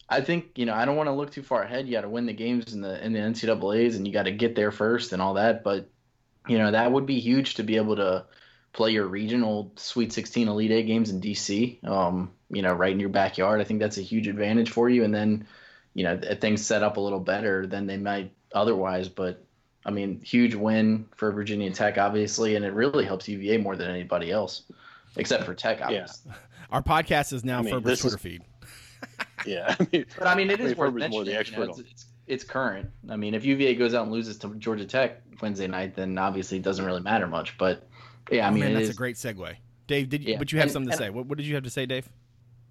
[0.08, 1.86] I think you know, I don't want to look too far ahead.
[1.86, 4.32] You got to win the games in the in the NCAA's, and you got to
[4.32, 5.64] get there first and all that.
[5.64, 5.88] But
[6.48, 8.26] you know, that would be huge to be able to
[8.72, 11.84] play your regional Sweet 16 Elite Eight games in DC.
[11.86, 13.60] Um, you know, right in your backyard.
[13.60, 15.04] I think that's a huge advantage for you.
[15.04, 15.46] And then,
[15.94, 19.08] you know, things set up a little better than they might otherwise.
[19.08, 19.44] But
[19.84, 23.90] I mean, huge win for Virginia Tech, obviously, and it really helps UVA more than
[23.90, 24.62] anybody else,
[25.16, 26.30] except for Tech, obviously.
[26.32, 26.38] Yeah.
[26.70, 28.42] Our podcast is now I mean, Ferber's Twitter is, feed.
[29.46, 31.26] yeah, I mean, but I mean, it is worth mentioning.
[31.26, 32.90] You know, it's, it's, it's, current.
[33.08, 36.58] I mean, if UVA goes out and loses to Georgia Tech Wednesday night, then obviously
[36.58, 37.58] it doesn't really matter much.
[37.58, 37.88] But
[38.30, 39.56] yeah, I oh, mean, man, that's is, a great segue.
[39.86, 40.38] Dave, did you, yeah.
[40.38, 41.10] but you have and, something to say.
[41.10, 42.08] What, what did you have to say, Dave?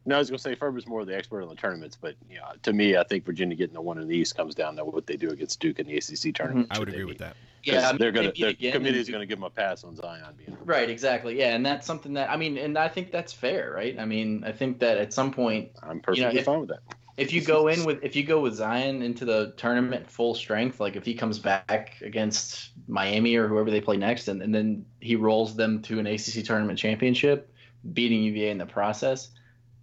[0.10, 2.38] No, I was going to say Ferber's more the expert on the tournaments, but you
[2.38, 4.84] know, to me, I think Virginia getting the one in the East comes down to
[4.84, 6.68] what they do against Duke in the ACC tournament.
[6.68, 6.76] Mm-hmm.
[6.76, 7.36] I would agree with that.
[7.62, 9.84] Yeah, I mean, they're going to the committee is going to give them a pass
[9.84, 10.90] on Zion being right.
[10.90, 11.38] Exactly.
[11.38, 14.00] Yeah, and that's something that I mean, and I think that's fair, right?
[14.00, 16.70] I mean, I think that at some point, I'm perfectly you know, if, fine with
[16.70, 16.80] that.
[17.16, 20.80] If you go in with if you go with Zion into the tournament full strength,
[20.80, 24.88] like if he comes back against Miami or whoever they play next, and, and then
[25.02, 27.54] he rolls them to an ACC tournament championship,
[27.94, 29.30] beating UVA in the process.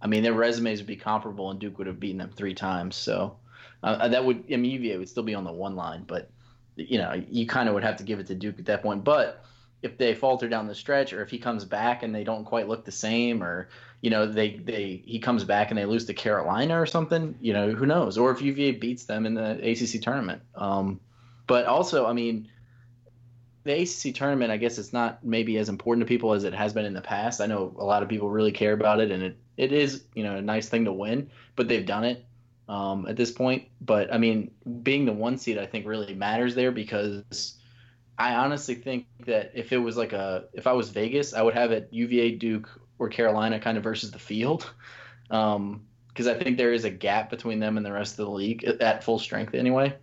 [0.01, 2.95] I mean, their resumes would be comparable, and Duke would have beaten them three times.
[2.95, 3.37] So
[3.83, 6.29] uh, that would, I mean, UVA would still be on the one line, but
[6.75, 9.03] you know, you kind of would have to give it to Duke at that point.
[9.03, 9.43] But
[9.81, 12.67] if they falter down the stretch, or if he comes back and they don't quite
[12.67, 13.69] look the same, or
[14.01, 17.53] you know, they they he comes back and they lose to Carolina or something, you
[17.53, 18.17] know, who knows?
[18.17, 20.41] Or if UVA beats them in the ACC tournament.
[20.55, 20.99] Um,
[21.47, 22.49] but also, I mean,
[23.63, 26.73] the ACC tournament, I guess it's not maybe as important to people as it has
[26.73, 27.41] been in the past.
[27.41, 30.23] I know a lot of people really care about it, and it, it is you
[30.23, 32.25] know a nice thing to win, but they've done it
[32.69, 33.67] um, at this point.
[33.81, 34.51] But I mean,
[34.83, 37.57] being the one seed, I think really matters there because
[38.17, 41.53] I honestly think that if it was like a if I was Vegas, I would
[41.53, 44.71] have it UVA, Duke, or Carolina kind of versus the field.
[45.29, 48.31] Um, because I think there is a gap between them and the rest of the
[48.31, 49.95] league at full strength anyway.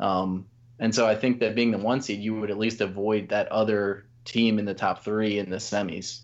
[0.00, 0.46] Um,
[0.80, 3.46] and so I think that being the one seed, you would at least avoid that
[3.48, 6.22] other team in the top three in the semis.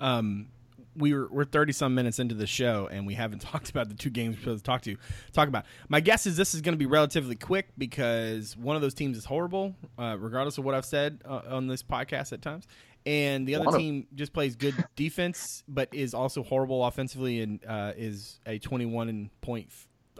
[0.00, 0.48] Um,
[0.96, 3.94] we were we're thirty some minutes into the show and we haven't talked about the
[3.94, 4.96] two games we're supposed to talk to
[5.32, 5.64] talk about.
[5.88, 9.16] My guess is this is going to be relatively quick because one of those teams
[9.16, 12.66] is horrible, uh, regardless of what I've said uh, on this podcast at times,
[13.06, 17.92] and the other team just plays good defense but is also horrible offensively and uh,
[17.96, 19.68] is a twenty one point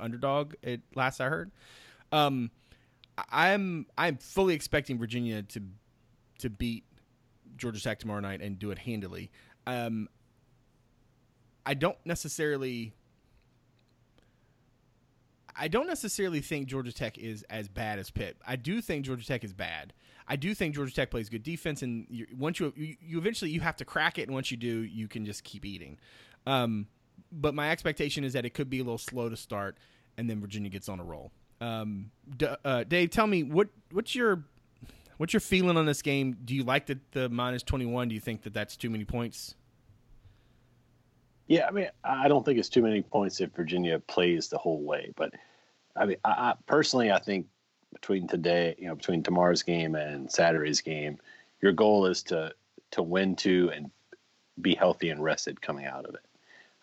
[0.00, 0.54] underdog.
[0.64, 1.50] At last I heard,
[2.10, 2.50] um,
[3.30, 5.62] I'm I'm fully expecting Virginia to
[6.38, 6.84] to beat
[7.56, 9.30] Georgia Tech tomorrow night and do it handily.
[9.66, 10.08] Um,
[11.64, 12.94] I don't necessarily.
[15.54, 18.38] I don't necessarily think Georgia Tech is as bad as Pitt.
[18.46, 19.92] I do think Georgia Tech is bad.
[20.26, 23.50] I do think Georgia Tech plays good defense, and you, once you, you, you eventually
[23.50, 25.98] you have to crack it, and once you do, you can just keep eating.
[26.46, 26.86] Um,
[27.30, 29.76] but my expectation is that it could be a little slow to start,
[30.16, 31.32] and then Virginia gets on a roll.
[31.60, 34.44] Um, D- uh, Dave, tell me what what's your
[35.18, 36.36] what's your feeling on this game?
[36.44, 38.08] Do you like the the minus twenty one?
[38.08, 39.54] Do you think that that's too many points?
[41.48, 44.82] Yeah, I mean, I don't think it's too many points if Virginia plays the whole
[44.82, 45.12] way.
[45.16, 45.34] But
[45.96, 47.46] I mean, I, I personally, I think
[47.92, 51.18] between today, you know, between tomorrow's game and Saturday's game,
[51.60, 52.54] your goal is to
[52.92, 53.90] to win two and
[54.60, 56.24] be healthy and rested coming out of it.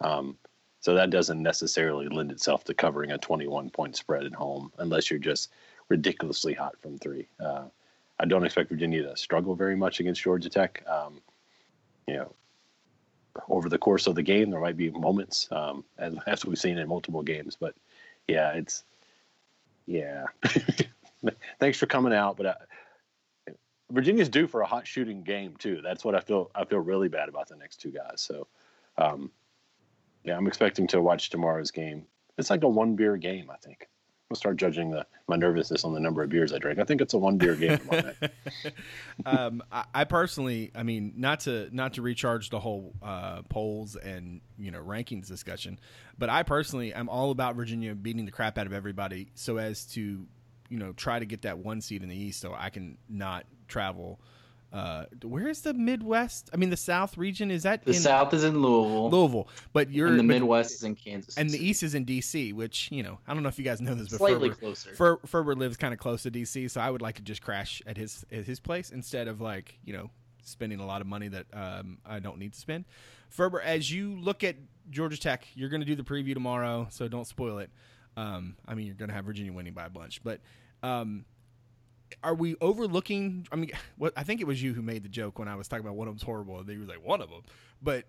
[0.01, 0.37] Um,
[0.81, 5.09] so that doesn't necessarily lend itself to covering a 21 point spread at home unless
[5.09, 5.51] you're just
[5.89, 7.27] ridiculously hot from three.
[7.39, 7.65] Uh,
[8.19, 10.83] I don't expect Virginia to struggle very much against Georgia Tech.
[10.87, 11.21] Um,
[12.07, 12.33] you know,
[13.47, 16.77] over the course of the game, there might be moments, um, as, as we've seen
[16.77, 17.57] in multiple games.
[17.59, 17.75] But
[18.27, 18.83] yeah, it's
[19.85, 20.25] yeah.
[21.59, 22.55] Thanks for coming out, but uh,
[23.91, 25.81] Virginia's due for a hot shooting game too.
[25.83, 26.51] That's what I feel.
[26.53, 28.21] I feel really bad about the next two guys.
[28.21, 28.47] So,
[28.97, 29.31] um,
[30.23, 32.05] yeah, I'm expecting to watch tomorrow's game.
[32.37, 33.89] It's like a one beer game, I think.
[34.31, 36.77] I'll start judging the my nervousness on the number of beers I drink.
[36.77, 37.79] I think it's a one beer game.
[39.25, 43.95] um, I, I, personally, I mean, not to not to recharge the whole uh, polls
[43.95, 45.79] and you know rankings discussion,
[46.19, 49.85] but I personally am all about Virginia beating the crap out of everybody so as
[49.93, 50.27] to
[50.69, 53.45] you know try to get that one seed in the East, so I can not
[53.67, 54.19] travel
[54.71, 56.49] uh, where is the Midwest?
[56.53, 59.09] I mean, the South region is that the in, South is in Louisville.
[59.09, 62.05] Louisville, but you're and the but, Midwest is in Kansas, and the East is in
[62.05, 62.53] DC.
[62.53, 64.93] Which you know, I don't know if you guys know this, but slightly Ferber, closer.
[64.93, 67.81] Fer, Ferber lives kind of close to DC, so I would like to just crash
[67.87, 70.11] at his at his place instead of like you know
[70.43, 72.85] spending a lot of money that um, I don't need to spend.
[73.29, 74.55] Ferber, as you look at
[74.91, 77.71] Georgia Tech, you're going to do the preview tomorrow, so don't spoil it.
[78.17, 80.41] Um, I mean, you're going to have Virginia winning by a bunch, but
[80.83, 81.25] um,
[82.23, 83.47] are we overlooking?
[83.51, 85.67] I mean, what I think it was you who made the joke when I was
[85.67, 86.59] talking about one of them's horrible.
[86.59, 87.43] and They were like one of them,
[87.81, 88.05] but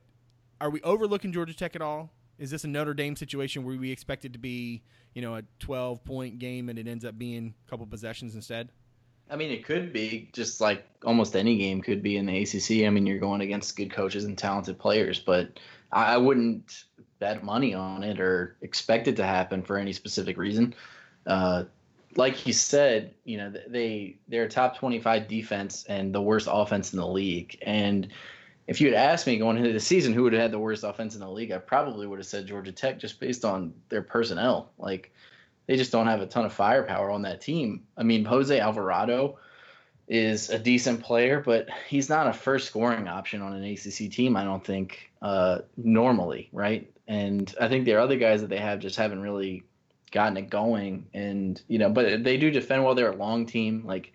[0.61, 2.11] are we overlooking Georgia Tech at all?
[2.39, 4.83] Is this a Notre Dame situation where we expect it to be,
[5.15, 8.71] you know, a 12 point game and it ends up being a couple possessions instead?
[9.31, 12.87] I mean, it could be just like almost any game could be in the ACC.
[12.87, 15.61] I mean, you're going against good coaches and talented players, but
[15.93, 16.85] I wouldn't
[17.21, 20.75] bet money on it or expect it to happen for any specific reason.
[21.27, 21.65] Uh,
[22.17, 26.93] like you said, you know, they they're a top 25 defense and the worst offense
[26.93, 27.59] in the league.
[27.63, 28.09] And
[28.67, 30.85] if you had asked me going into the season who would have had the worst
[30.85, 34.03] offense in the league, I probably would have said Georgia Tech just based on their
[34.03, 34.71] personnel.
[34.79, 35.13] Like
[35.67, 37.85] they just don't have a ton of firepower on that team.
[37.97, 39.39] I mean, Jose Alvarado
[40.09, 44.37] is a decent player, but he's not a first scoring option on an ACC team.
[44.37, 46.91] I don't think uh, normally, right?
[47.07, 49.63] And I think there are other guys that they have just haven't really
[50.11, 51.07] gotten it going.
[51.15, 52.95] And you know, but they do defend well.
[52.95, 53.83] They're a long team.
[53.85, 54.13] Like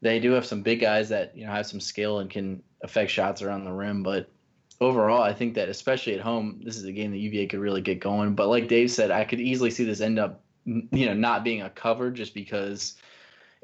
[0.00, 3.10] they do have some big guys that you know have some skill and can affect
[3.10, 4.02] shots around the rim.
[4.02, 4.28] But
[4.80, 7.80] overall, I think that especially at home, this is a game that UVA could really
[7.80, 8.34] get going.
[8.34, 11.62] But like Dave said, I could easily see this end up you know not being
[11.62, 12.96] a cover just because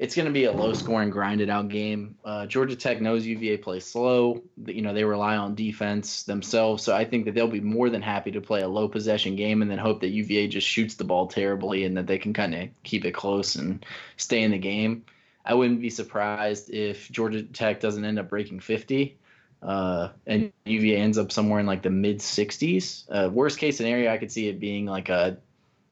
[0.01, 2.15] it's going to be a low scoring, grinded out game.
[2.25, 4.41] Uh, Georgia Tech knows UVA plays slow.
[4.65, 6.83] You know, they rely on defense themselves.
[6.83, 9.61] So I think that they'll be more than happy to play a low possession game
[9.61, 12.55] and then hope that UVA just shoots the ball terribly and that they can kind
[12.55, 13.85] of keep it close and
[14.17, 15.05] stay in the game.
[15.45, 19.19] I wouldn't be surprised if Georgia Tech doesn't end up breaking 50.
[19.61, 23.05] Uh, and UVA ends up somewhere in like the mid 60s.
[23.07, 25.37] Uh, worst case scenario, I could see it being like a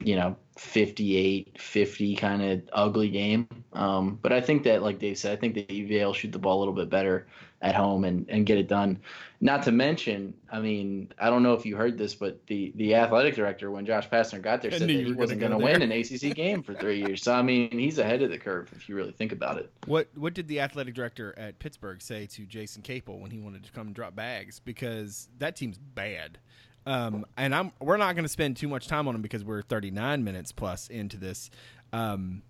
[0.03, 3.47] you know 58 50 kind of ugly game.
[3.73, 6.39] Um, but i think that like dave said i think that uva will shoot the
[6.39, 7.27] ball a little bit better
[7.61, 9.01] at home and, and get it done.
[9.41, 12.95] Not to mention i mean i don't know if you heard this but the the
[12.95, 15.91] athletic director when josh pastner got there said that he wasn't going to win an
[15.91, 17.23] acc game for three years.
[17.23, 19.71] So i mean he's ahead of the curve if you really think about it.
[19.85, 23.63] What what did the athletic director at pittsburgh say to jason capel when he wanted
[23.65, 24.59] to come drop bags?
[24.59, 26.39] Because that team's bad
[26.85, 29.61] um, and I'm we're not going to spend too much time on them because we're
[29.61, 31.49] 39 minutes plus into this.
[31.93, 32.43] Um,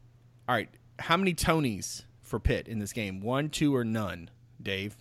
[0.48, 0.70] all right,
[1.00, 3.22] how many Tonys for Pitt in this game?
[3.22, 4.30] One, two, or none?
[4.62, 4.98] Dave.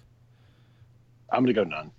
[1.31, 1.91] I'm going to go none.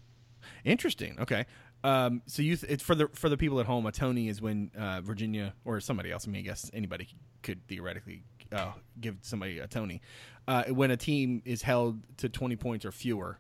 [0.63, 1.17] Interesting.
[1.19, 1.45] Okay.
[1.83, 3.85] Um, so you th- it's for the for the people at home.
[3.85, 6.27] A Tony is when uh, Virginia or somebody else.
[6.27, 7.07] I mean, I guess anybody
[7.41, 10.01] could theoretically uh, give somebody a Tony.
[10.47, 13.39] Uh, when a team is held to 20 points or fewer.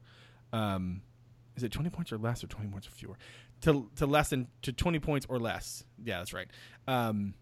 [0.53, 1.01] Um,
[1.55, 3.17] is it 20 points or less or 20 points or fewer?
[3.61, 5.83] To to less than to 20 points or less.
[6.03, 6.47] Yeah, that's right.
[6.87, 7.33] Um,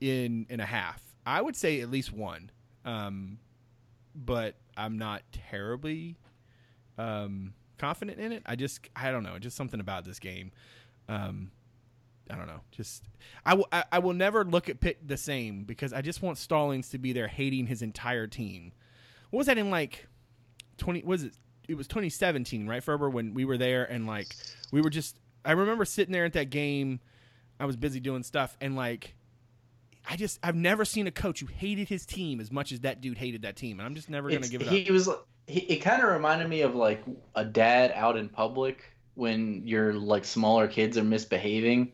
[0.00, 2.50] in in a half, I would say at least one.
[2.84, 3.38] Um,
[4.14, 6.16] but I'm not terribly
[6.96, 8.42] um, confident in it.
[8.46, 10.52] I just I don't know, just something about this game.
[11.08, 11.50] Um,
[12.30, 12.60] I don't know.
[12.70, 13.04] Just
[13.46, 16.90] I will I, will never look at Pitt the same because I just want Stallings
[16.90, 18.72] to be there hating his entire team.
[19.30, 20.06] What was that in like
[20.76, 21.02] twenty?
[21.02, 21.32] Was it?
[21.68, 23.10] It was 2017, right, Ferber?
[23.10, 24.34] When we were there and like
[24.72, 25.16] we were just.
[25.48, 27.00] I remember sitting there at that game.
[27.58, 29.14] I was busy doing stuff and like.
[30.10, 33.00] I just I've never seen a coach who hated his team as much as that
[33.02, 34.86] dude hated that team, and I'm just never gonna It's- give it he up.
[34.86, 35.08] He was
[35.46, 37.02] he, it kind of reminded me of like
[37.34, 38.84] a dad out in public
[39.14, 41.92] when your like smaller kids are misbehaving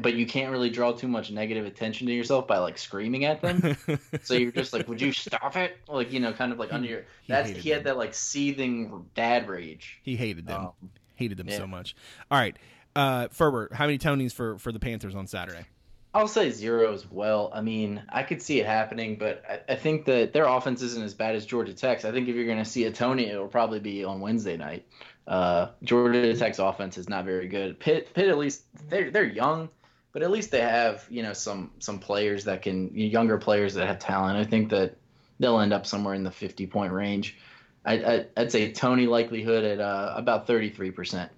[0.00, 3.40] but you can't really draw too much negative attention to yourself by like screaming at
[3.40, 3.76] them
[4.22, 6.88] so you're just like would you stop it like you know kind of like under
[6.88, 7.84] your he that's hated he had them.
[7.84, 10.72] that like seething dad rage he hated them, Um,
[11.14, 11.58] hated them yeah.
[11.58, 11.94] so much.
[12.30, 12.56] All right,
[12.96, 15.66] uh, Ferber, how many Tonys for for the Panthers on Saturday?
[16.14, 17.50] I'll say zero as well.
[17.52, 21.02] I mean, I could see it happening, but I, I think that their offense isn't
[21.02, 22.04] as bad as Georgia Tech's.
[22.04, 24.56] I think if you're going to see a Tony, it will probably be on Wednesday
[24.56, 24.86] night.
[25.26, 27.80] Uh, Georgia Tech's offense is not very good.
[27.80, 29.70] Pitt, Pitt at least they're they're young,
[30.12, 33.88] but at least they have you know some some players that can younger players that
[33.88, 34.38] have talent.
[34.38, 34.96] I think that
[35.40, 37.36] they'll end up somewhere in the 50 point range.
[37.84, 41.32] I, I, I'd say Tony likelihood at uh, about 33 percent.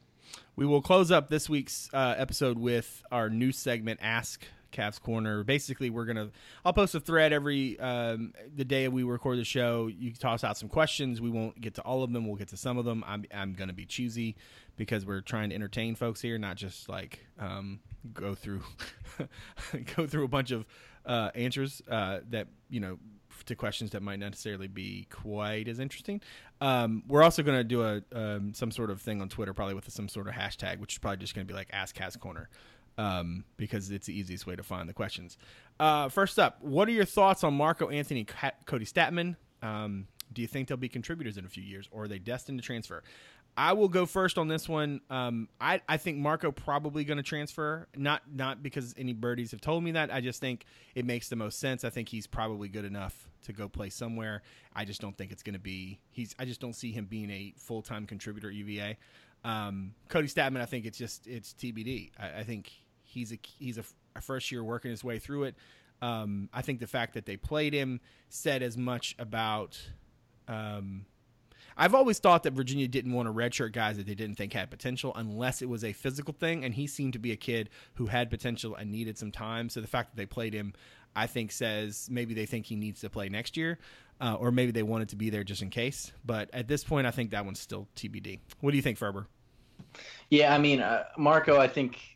[0.57, 4.43] We will close up this week's uh, episode with our new segment, Ask
[4.73, 5.45] Cavs Corner.
[5.45, 6.31] Basically, we're gonna
[6.65, 9.89] I'll post a thread every um, the day we record the show.
[9.89, 11.21] You toss out some questions.
[11.21, 12.27] We won't get to all of them.
[12.27, 13.05] We'll get to some of them.
[13.07, 14.35] I'm I'm gonna be choosy
[14.77, 17.81] because we're trying to entertain folks here, not just like um,
[18.15, 18.63] go through
[19.97, 20.65] go through a bunch of
[21.05, 22.99] uh, answers uh, that you know
[23.45, 26.21] to questions that might necessarily be quite as interesting.
[26.61, 29.75] Um, we're also going to do a um, some sort of thing on Twitter, probably
[29.75, 32.19] with some sort of hashtag, which is probably just going to be like Ask Cavs
[32.19, 32.49] Corner,
[32.99, 35.37] um, because it's the easiest way to find the questions.
[35.79, 39.37] Uh, first up, what are your thoughts on Marco Anthony, Kody Stattmann?
[39.63, 42.59] Um, do you think they'll be contributors in a few years, or are they destined
[42.59, 43.03] to transfer?
[43.57, 45.01] I will go first on this one.
[45.09, 49.63] Um, I, I think Marco probably going to transfer, not not because any birdies have
[49.63, 50.13] told me that.
[50.13, 51.83] I just think it makes the most sense.
[51.83, 54.43] I think he's probably good enough to go play somewhere.
[54.75, 56.01] I just don't think it's going to be.
[56.11, 56.35] He's.
[56.39, 58.99] I just don't see him being a full time contributor at UVA.
[59.43, 62.11] Um, Kody Stattmann, I think it's just it's TBD.
[62.19, 62.71] I, I think
[63.05, 63.85] he's a he's a,
[64.15, 65.55] a first year working his way through it.
[66.03, 69.81] Um, I think the fact that they played him said as much about.
[70.47, 71.07] Um,
[71.77, 74.71] I've always thought that Virginia didn't want to redshirt guys that they didn't think had
[74.71, 78.07] potential unless it was a physical thing, and he seemed to be a kid who
[78.07, 79.69] had potential and needed some time.
[79.69, 80.73] So the fact that they played him,
[81.15, 83.79] I think, says maybe they think he needs to play next year,
[84.21, 86.13] uh, or maybe they wanted to be there just in case.
[86.25, 88.41] But at this point, I think that one's still TBD.
[88.61, 89.27] What do you think, Ferber?
[90.31, 92.16] Yeah, I mean, uh, Marco, I think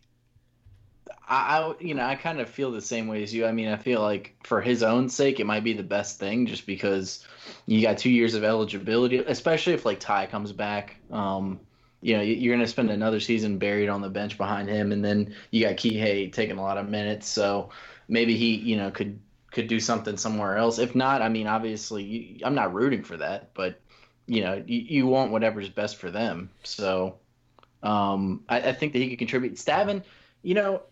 [1.27, 3.47] I, you know, I kind of feel the same way as you.
[3.47, 6.47] I mean, I feel like for his own sake, it might be the best thing
[6.47, 7.25] just because
[7.67, 10.97] you got two years of eligibility, especially if like Ty comes back.
[11.11, 11.61] Um,
[12.03, 14.91] you know, you- you're going to spend another season buried on the bench behind him,
[14.93, 17.71] and then you got Kihei taking a lot of minutes, so
[18.09, 19.21] maybe he, you know, could
[19.53, 20.79] could do something somewhere else.
[20.79, 23.81] If not, I mean, obviously, you, I'm not rooting for that, but
[24.27, 26.51] you know, you, you want whatever's best for them.
[26.63, 27.17] So,
[27.83, 29.55] um, I, I think that he could contribute.
[29.55, 30.03] Stattmann,
[30.43, 30.83] you know,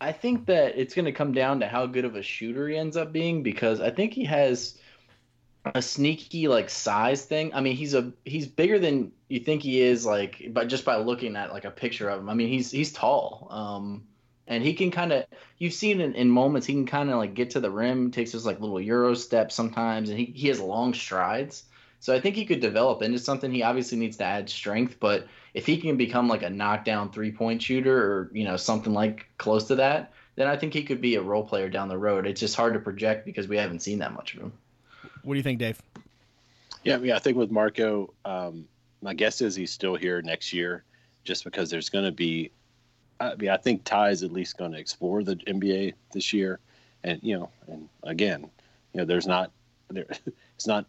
[0.00, 2.76] I think that it's going to come down to how good of a shooter he
[2.76, 4.78] ends up being because I think he has
[5.74, 7.52] a sneaky like size thing.
[7.52, 10.96] I mean, he's a he's bigger than you think he is, like, but just by
[10.96, 12.28] looking at like a picture of him.
[12.28, 14.04] I mean, he's he's tall, um,
[14.46, 15.24] and he can kind of
[15.58, 18.32] you've seen in, in moments he can kind of like get to the rim, takes
[18.32, 21.64] his like little euro steps sometimes, and he he has long strides.
[22.00, 23.50] So I think he could develop into something.
[23.50, 25.26] He obviously needs to add strength, but
[25.58, 29.26] if he can become like a knockdown three point shooter or you know something like
[29.38, 32.28] close to that, then I think he could be a role player down the road.
[32.28, 34.52] It's just hard to project because we haven't seen that much of him.
[35.24, 35.82] What do you think, Dave?
[36.84, 37.16] Yeah, yeah.
[37.16, 38.68] I think with Marco, um,
[39.02, 40.84] my guess is he's still here next year,
[41.24, 42.52] just because there's going to be.
[43.18, 46.60] I mean, I think Ty is at least going to explore the NBA this year,
[47.02, 48.42] and you know, and again,
[48.92, 49.50] you know, there's not
[49.90, 50.06] there.
[50.54, 50.86] It's not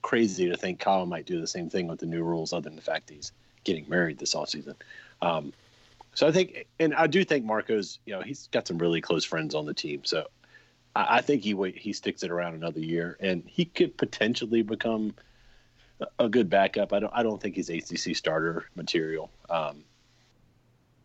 [0.00, 2.76] crazy to think Kyle might do the same thing with the new rules, other than
[2.76, 3.32] the fact that he's
[3.64, 4.74] getting married this offseason.
[5.22, 5.52] Um,
[6.14, 9.24] so I think, and I do think Marco's, you know, he's got some really close
[9.24, 10.04] friends on the team.
[10.04, 10.26] So
[10.94, 15.14] I, I think he he sticks it around another year, and he could potentially become
[16.18, 16.92] a- good backup.
[16.92, 19.30] I don't I don't think he's ACC starter material.
[19.48, 19.84] Um,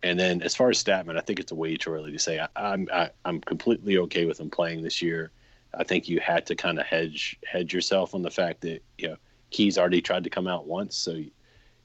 [0.04, 2.40] and then as far as Stattmann, I think it's a way too early to say.
[2.40, 5.32] I, I'm I, I'm completely okay with him playing this year.
[5.78, 9.10] I think you had to kind of hedge hedge yourself on the fact that you
[9.10, 9.18] know
[9.52, 11.22] Key's already tried to come out once, so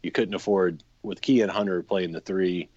[0.03, 2.69] you couldn't afford with Key and Hunter playing the three,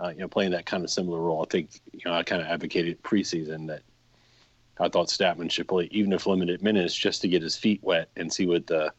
[0.00, 1.42] uh, you know, playing that kind of similar role.
[1.42, 3.82] I think you know I kind of advocated preseason that
[4.78, 8.08] I thought Stattmann should play even if limited minutes just to get his feet wet
[8.16, 8.92] and see what the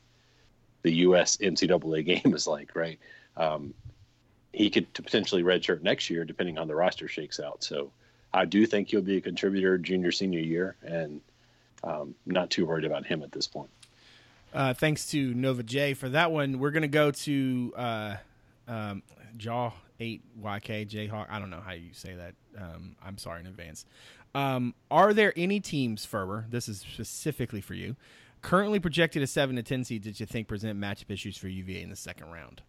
[0.84, 1.38] the U.S.
[1.38, 2.76] NCAA game is like.
[2.76, 3.00] Right.
[3.38, 3.74] Um,
[4.54, 7.64] he could potentially redshirt next year depending on the roster shakes out.
[7.64, 7.92] So
[8.34, 11.22] I do think he'll be a contributor junior senior year, and
[11.84, 13.70] um, not too worried about him at this point.
[14.54, 16.60] Uh, thanks to Nova J for that one.
[16.60, 18.16] We're gonna go to uh,
[18.68, 19.04] um,
[19.38, 21.28] Jaw Eight YK Jayhawk.
[21.30, 22.34] I don't know how you say that.
[22.58, 23.86] Um, I'm sorry in advance.
[24.34, 26.46] Um, are there any teams, Ferber?
[26.50, 27.96] This is specifically for you.
[28.42, 30.02] Currently projected a seven to ten seed.
[30.02, 32.62] Did you think present matchup issues for UVA in the second round.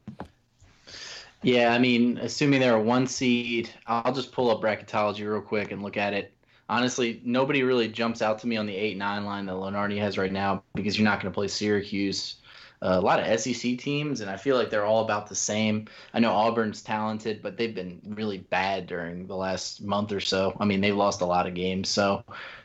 [1.42, 5.72] Yeah, I mean, assuming they're a one seed, I'll just pull up bracketology real quick
[5.72, 6.32] and look at it.
[6.68, 10.16] Honestly, nobody really jumps out to me on the eight nine line that Lunardi has
[10.16, 12.36] right now because you're not going to play Syracuse.
[12.80, 15.86] Uh, a lot of SEC teams, and I feel like they're all about the same.
[16.14, 20.56] I know Auburn's talented, but they've been really bad during the last month or so.
[20.58, 22.24] I mean, they've lost a lot of games, so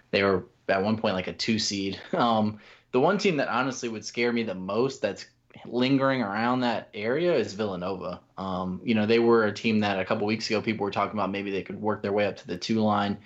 [0.09, 1.99] they were at one point like a two seed.
[2.13, 2.59] Um,
[2.93, 5.25] the one team that honestly would scare me the most that's
[5.65, 8.21] lingering around that area is Villanova.
[8.37, 11.13] Um, you know, they were a team that a couple weeks ago people were talking
[11.13, 13.17] about maybe they could work their way up to the two line.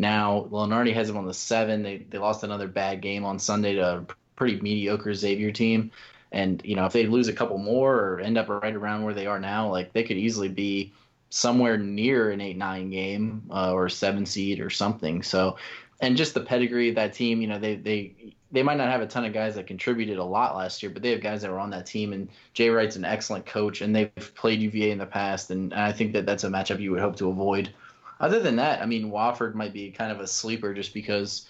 [0.00, 1.82] Now Lunardi has them on the seven.
[1.82, 5.90] They they lost another bad game on Sunday to a pretty mediocre Xavier team.
[6.32, 9.14] And you know, if they lose a couple more or end up right around where
[9.14, 10.92] they are now, like they could easily be
[11.28, 15.22] somewhere near an eight nine game uh, or seven seed or something.
[15.22, 15.58] So,
[16.00, 19.02] and just the pedigree of that team, you know, they they they might not have
[19.02, 21.50] a ton of guys that contributed a lot last year, but they have guys that
[21.50, 22.12] were on that team.
[22.12, 25.92] And Jay Wright's an excellent coach, and they've played UVA in the past, and, I
[25.92, 27.72] think that that's a matchup you would hope to avoid.
[28.20, 31.48] Other than that, I mean, Wofford might be kind of a sleeper just because,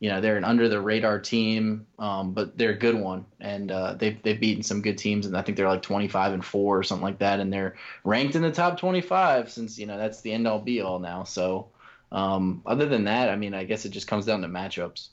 [0.00, 3.70] you know, they're an under the radar team, um, but they're a good one, and
[3.70, 6.76] uh, they've they've beaten some good teams, and I think they're like 25 and four
[6.76, 10.20] or something like that, and they're ranked in the top 25 since you know that's
[10.20, 11.22] the end all be all now.
[11.22, 11.68] So,
[12.10, 15.10] um, other than that, I mean, I guess it just comes down to matchups.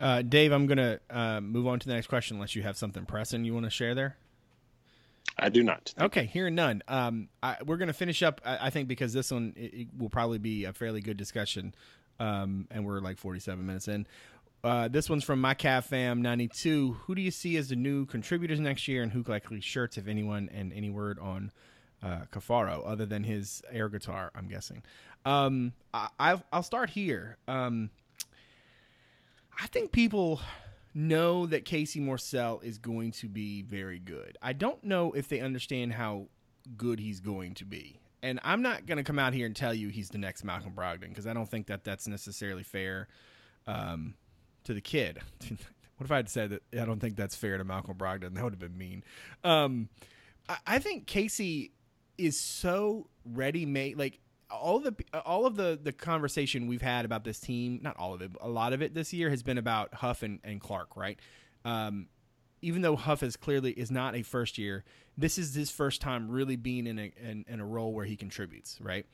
[0.00, 2.76] Uh, Dave, I'm going to uh, move on to the next question unless you have
[2.76, 4.16] something pressing you want to share there.
[5.38, 5.94] I do not.
[5.98, 6.82] Okay, hearing none.
[6.88, 9.88] Um, I, we're going to finish up, I, I, think, because this one it, it
[9.96, 11.74] will probably be a fairly good discussion,
[12.20, 14.06] um, and we're like 47 minutes in.
[14.64, 16.92] Uh, this one's from my Cav fam 92.
[16.92, 20.06] Who do you see as the new contributors next year, and who likely shirts, if
[20.06, 21.50] anyone, and any word on
[22.02, 24.30] uh, Caffaro other than his air guitar?
[24.34, 24.82] I'm guessing.
[25.24, 27.38] Um, i will start here.
[27.48, 27.90] Um,
[29.60, 30.40] I think people
[30.94, 34.36] know that Casey Morsell is going to be very good.
[34.42, 36.28] I don't know if they understand how
[36.76, 37.98] good he's going to be.
[38.22, 40.72] And I'm not going to come out here and tell you he's the next Malcolm
[40.76, 43.08] Brogdon because I don't think that that's necessarily fair
[43.66, 44.14] um,
[44.64, 45.18] to the kid.
[45.96, 48.34] what if I had said that I don't think that's fair to Malcolm Brogdon?
[48.34, 49.02] That would have been mean.
[49.42, 49.88] Um,
[50.48, 51.72] I, I think Casey
[52.16, 53.98] is so ready made.
[53.98, 54.20] Like
[54.52, 54.94] all the
[55.24, 58.48] all of the the conversation we've had about this team, not all of it, a
[58.48, 61.18] lot of it this year has been about Huff and, and Clark, right?
[61.64, 62.08] Um,
[62.60, 64.84] even though Huff is clearly is not a first year,
[65.16, 68.16] this is his first time really being in a in, in a role where he
[68.16, 69.06] contributes, right?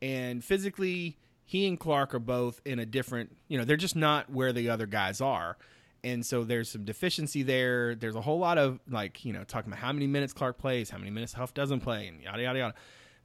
[0.00, 4.30] And physically, he and Clark are both in a different, you know, they're just not
[4.30, 5.56] where the other guys are.
[6.04, 7.94] And so there's some deficiency there.
[7.94, 10.90] There's a whole lot of like, you know, talking about how many minutes Clark plays,
[10.90, 12.74] how many minutes Huff doesn't play, and yada yada yada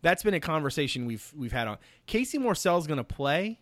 [0.02, 1.78] that's been a conversation we've we've had on.
[2.06, 3.60] Casey Morsell's going to play,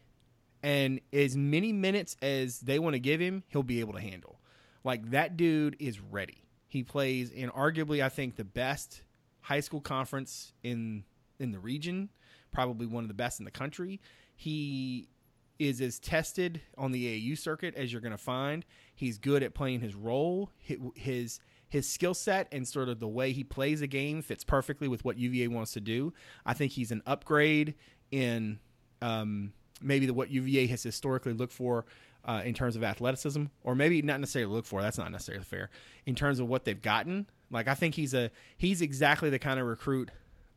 [0.63, 4.39] and as many minutes as they want to give him, he'll be able to handle.
[4.83, 6.43] Like that dude is ready.
[6.67, 9.01] He plays in arguably, I think, the best
[9.41, 11.03] high school conference in
[11.39, 12.09] in the region,
[12.51, 14.01] probably one of the best in the country.
[14.35, 15.09] He
[15.57, 18.65] is as tested on the AAU circuit as you're going to find.
[18.93, 20.51] He's good at playing his role.
[20.95, 21.39] His
[21.75, 25.03] his skill set and sort of the way he plays a game fits perfectly with
[25.03, 26.13] what UVA wants to do.
[26.45, 27.75] I think he's an upgrade
[28.11, 28.59] in
[29.01, 29.51] um,
[29.81, 31.85] maybe the, what UVA has historically looked for
[32.23, 34.81] uh, in terms of athleticism, or maybe not necessarily look for.
[34.81, 35.69] That's not necessarily fair
[36.05, 37.27] in terms of what they've gotten.
[37.51, 40.11] Like I think he's a he's exactly the kind of recruit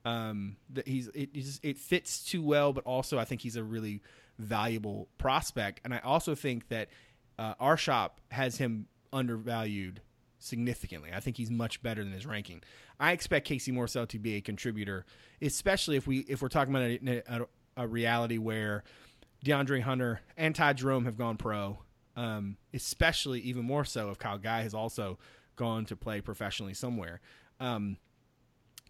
[0.04, 3.64] um, that he's it, just, it fits too well, but also I think he's a
[3.64, 4.02] really
[4.38, 6.90] valuable prospect, and I also think that
[7.40, 10.00] uh, our shop has him undervalued
[10.38, 11.10] significantly.
[11.14, 12.62] I think he's much better than his ranking.
[12.98, 15.04] I expect Casey Morsell to be a contributor,
[15.42, 17.46] especially if we if we're talking about a, a,
[17.84, 18.84] a reality where
[19.44, 21.78] DeAndre Hunter and Ty Jerome have gone pro,
[22.16, 25.18] um, especially even more so if Kyle Guy has also
[25.56, 27.20] gone to play professionally somewhere.
[27.60, 27.96] Um,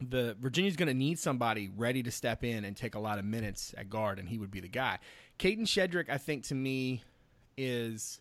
[0.01, 3.25] the Virginia's going to need somebody ready to step in and take a lot of
[3.25, 4.99] minutes at guard, and he would be the guy.
[5.39, 7.03] Kadin Shedrick, I think, to me,
[7.57, 8.21] is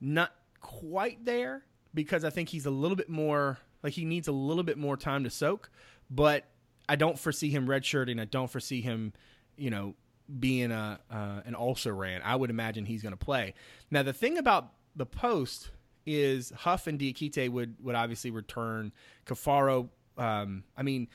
[0.00, 1.62] not quite there
[1.94, 4.96] because I think he's a little bit more like he needs a little bit more
[4.96, 5.70] time to soak.
[6.10, 6.44] But
[6.88, 8.20] I don't foresee him redshirting.
[8.20, 9.12] I don't foresee him,
[9.56, 9.94] you know,
[10.38, 12.22] being a uh, an also ran.
[12.22, 13.54] I would imagine he's going to play.
[13.90, 15.70] Now the thing about the post
[16.06, 18.92] is Huff and Diakite would would obviously return.
[19.26, 21.08] Caffaro, um, I mean,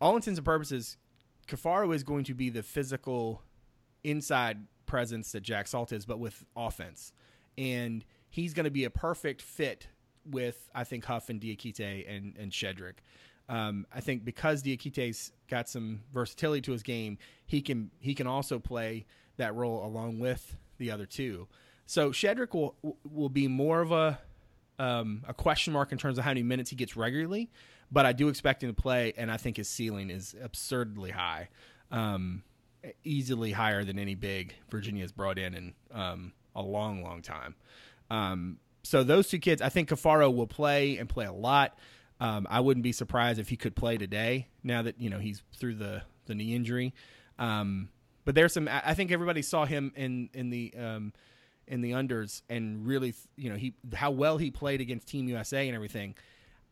[0.00, 0.96] all intents and purposes,
[1.48, 3.42] Caffaro is going to be the physical
[4.04, 7.12] inside presence that Jack Salt is, but with offense,
[7.56, 9.88] and he's going to be a perfect fit
[10.24, 12.94] with I think Huff and Diakite and and Shedrick.
[13.48, 18.26] Um, I think because Diakite's got some versatility to his game, he can he can
[18.26, 19.06] also play
[19.36, 21.48] that role along with the other two.
[21.86, 24.20] So Shedrick will will be more of a
[24.78, 27.50] um, a question mark in terms of how many minutes he gets regularly,
[27.90, 31.48] but I do expect him to play, and I think his ceiling is absurdly high,
[31.90, 32.44] um,
[33.04, 37.56] easily higher than any big Virginia has brought in in um, a long, long time.
[38.10, 41.78] Um, so those two kids, I think Caffaro will play and play a lot.
[42.18, 44.48] Um, I wouldn't be surprised if he could play today.
[44.62, 46.94] Now that you know he's through the the knee injury,
[47.38, 47.88] um,
[48.24, 48.68] but there's some.
[48.68, 51.12] I think everybody saw him in in the um,
[51.70, 55.66] in the unders and really, you know, he how well he played against Team USA
[55.66, 56.14] and everything.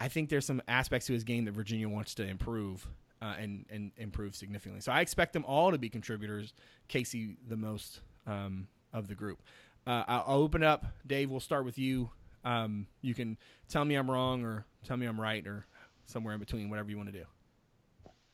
[0.01, 2.86] I think there's some aspects to his game that Virginia wants to improve
[3.22, 4.80] uh, and and improve significantly.
[4.80, 6.53] So I expect them all to be contributors.
[6.89, 9.41] Casey the most um, of the group.
[9.89, 10.84] Uh, I'll open up.
[11.07, 12.11] Dave, we'll start with you.
[12.45, 13.39] Um, you can
[13.70, 15.66] tell me I'm wrong or tell me I'm right or
[16.05, 17.24] somewhere in between, whatever you want to do.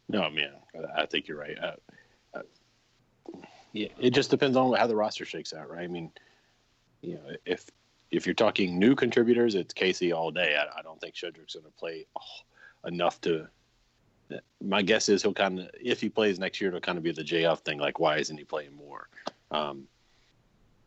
[0.08, 0.50] No, man,
[0.96, 1.56] I think you're right.
[1.62, 1.72] Uh,
[2.34, 2.42] uh,
[3.72, 5.84] yeah, it just depends on how the roster shakes out, right?
[5.84, 6.10] I mean,
[7.02, 7.70] you know, if
[8.10, 10.56] if you're talking new contributors, it's Casey all day.
[10.56, 13.46] I, I don't think Shedrick's going to play oh, enough to.
[14.60, 17.12] My guess is he'll kind of, if he plays next year, it'll kind of be
[17.12, 17.78] the J F thing.
[17.78, 19.08] Like, why isn't he playing more?
[19.50, 19.84] Um,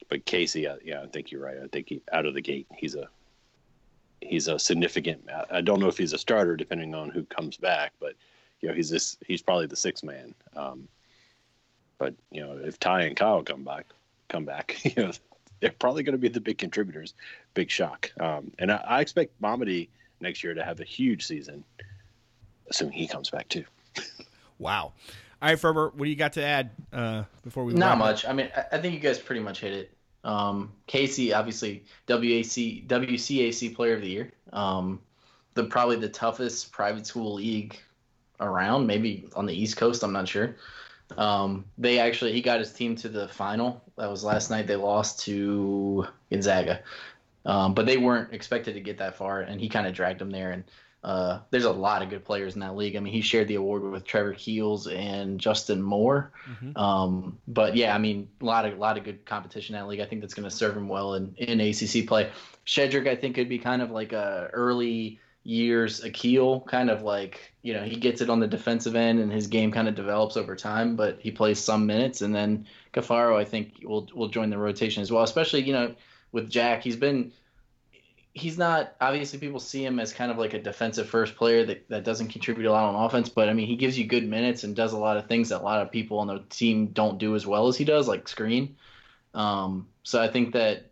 [0.10, 1.58] but Casey, uh, yeah, I think you're right.
[1.64, 3.10] I think he, out of the gate, he's a
[4.22, 5.28] he's a significant.
[5.52, 8.14] I don't know if he's a starter, depending on who comes back, but
[8.62, 9.18] you know, he's this.
[9.26, 10.34] He's probably the sixth man.
[10.56, 10.88] Um,
[11.98, 13.86] but you know, if Ty and Kyle come back,
[14.30, 15.12] come back, you know,
[15.60, 17.14] they're probably going to be the big contributors.
[17.54, 18.12] Big shock.
[18.20, 19.90] Um, and I, I expect Mamadi
[20.20, 21.64] next year to have a huge season,
[22.70, 23.66] assuming he comes back too.
[24.60, 24.94] wow.
[25.40, 27.74] All right, Ferber, what do you got to add uh, before we?
[27.74, 28.26] Not much.
[28.26, 28.32] Up?
[28.32, 29.97] I mean, I think you guys pretty much hit it.
[30.28, 34.34] Um, Casey, obviously, WAC WCAC Player of the Year.
[34.52, 35.00] Um,
[35.54, 37.80] the probably the toughest private school league
[38.42, 40.04] around, maybe on the East Coast.
[40.04, 40.58] I'm not sure.
[41.18, 43.82] Um, they actually he got his team to the final.
[43.96, 44.68] That was last night.
[44.68, 46.82] They lost to Gonzaga,
[47.46, 50.30] um, but they weren't expected to get that far, and he kind of dragged them
[50.30, 50.52] there.
[50.52, 50.66] And
[51.08, 52.98] uh, there's a lot of good players in that league.
[52.98, 56.34] I mean, he shared the award with Trevor Keels and Justin Moore.
[56.50, 56.78] Mm-hmm.
[56.78, 59.88] Um, but yeah, I mean, a lot of a lot of good competition in that
[59.88, 60.02] league.
[60.02, 62.30] I think that's going to serve him well in in ACC play.
[62.66, 67.54] Shedrick, I think, could be kind of like a early years Akil, kind of like
[67.62, 70.36] you know he gets it on the defensive end and his game kind of develops
[70.36, 74.50] over time, but he plays some minutes, and then Caffaro I think will will join
[74.50, 75.96] the rotation as well, especially you know
[76.34, 77.32] with Jack he's been
[78.38, 81.88] he's not obviously people see him as kind of like a defensive first player that,
[81.90, 84.64] that doesn't contribute a lot on offense but i mean he gives you good minutes
[84.64, 87.18] and does a lot of things that a lot of people on the team don't
[87.18, 88.76] do as well as he does like screen
[89.34, 90.92] um, so i think that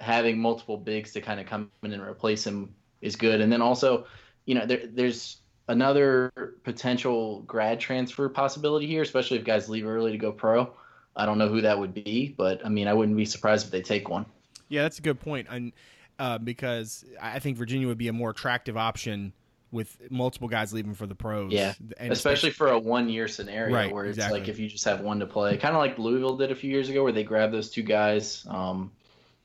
[0.00, 3.40] having multiple bigs to kind of come in and replace him is good.
[3.40, 4.06] And then also,
[4.46, 5.38] you know, there, there's
[5.68, 6.32] another
[6.64, 10.72] potential grad transfer possibility here, especially if guys leave early to go pro.
[11.14, 13.72] I don't know who that would be, but I mean, I wouldn't be surprised if
[13.72, 14.26] they take one.
[14.68, 15.48] Yeah, that's a good point.
[15.50, 15.72] And
[16.20, 19.32] uh, because I think Virginia would be a more attractive option
[19.72, 21.50] with multiple guys leaving for the pros.
[21.50, 24.40] Yeah, and especially, especially for a one-year scenario right, where it's exactly.
[24.40, 26.70] like if you just have one to play, kind of like Louisville did a few
[26.70, 28.46] years ago, where they grabbed those two guys.
[28.48, 28.92] Um,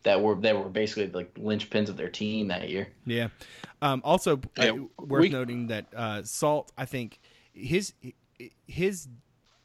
[0.03, 2.89] that were that were basically like linchpins of their team that year.
[3.07, 3.29] Yeah.
[3.81, 7.19] Um, also, yeah, uh, worth we, noting that uh, Salt, I think
[7.53, 7.93] his
[8.67, 9.07] his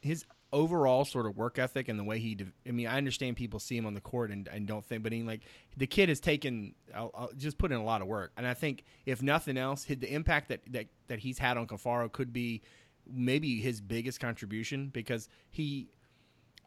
[0.00, 2.36] his overall sort of work ethic and the way he.
[2.66, 5.12] I mean, I understand people see him on the court and, and don't think, but
[5.12, 5.42] he like
[5.76, 8.54] the kid has taken I'll, I'll just put in a lot of work, and I
[8.54, 12.62] think if nothing else, the impact that that that he's had on Caffaro could be
[13.10, 15.88] maybe his biggest contribution because he.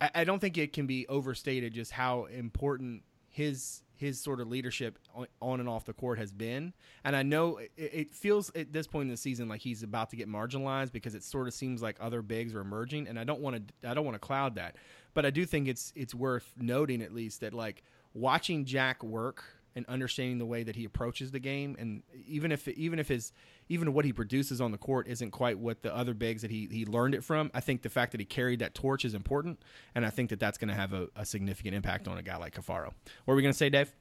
[0.02, 4.48] I, I don't think it can be overstated just how important his his sort of
[4.48, 4.98] leadership
[5.42, 6.74] on and off the court has been.
[7.04, 10.16] And I know it, feels at this point in the season like he's about to
[10.16, 13.08] get marginalized because it sort of seems like other bigs are emerging.
[13.08, 14.76] And I don't want to I don't want to cloud that,
[15.14, 17.84] but I do think it's it's worth noting at least that like
[18.14, 19.44] watching Jack work
[19.76, 23.32] and understanding the way that he approaches the game, and even if even if his
[23.70, 26.68] even what he produces on the court isn't quite what the other bigs that he,
[26.72, 27.50] he learned it from.
[27.54, 29.62] I think the fact that he carried that torch is important,
[29.96, 32.38] and I think that that's going to have a, a, significant impact on a guy
[32.38, 32.92] like Caffaro.
[33.26, 33.92] What are we going to say, Dave?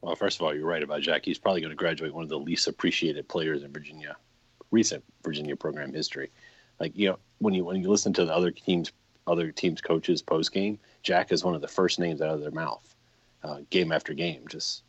[0.00, 1.24] Well, first of all, you're right about Jack.
[1.24, 4.16] He's probably going to graduate one of the least appreciated players in Virginia,
[4.70, 6.30] recent Virginia program history.
[6.80, 8.92] Like you know, when you when you listen to the other teams
[9.26, 12.50] other teams' coaches post game, Jack is one of the first names out of their
[12.50, 12.93] mouth,
[13.44, 14.46] uh, game after game.
[14.48, 14.82] Just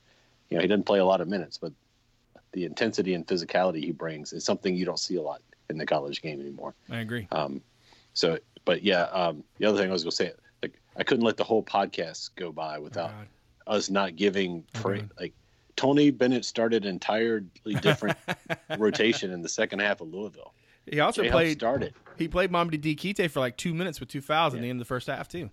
[0.49, 1.71] you know, he doesn't play a lot of minutes, but
[2.53, 5.85] the intensity and physicality he brings is something you don't see a lot in the
[5.85, 6.73] college game anymore.
[6.89, 7.27] I agree.
[7.31, 7.61] Um,
[8.13, 10.31] so, but yeah, um, the other thing I was going to say,
[10.63, 13.11] like, I couldn't let the whole podcast go by without
[13.67, 15.33] Oh, us not giving Oh, pra- like
[15.75, 17.43] Tony Bennett started an entirely
[17.81, 18.17] different
[18.77, 20.53] rotation in the second half of Louisville.
[20.89, 21.57] he also played.
[21.57, 21.93] started.
[22.17, 24.61] He played Mamadi Diakite for like two minutes with two fouls in Yeah.
[24.65, 25.49] the end of the first half too.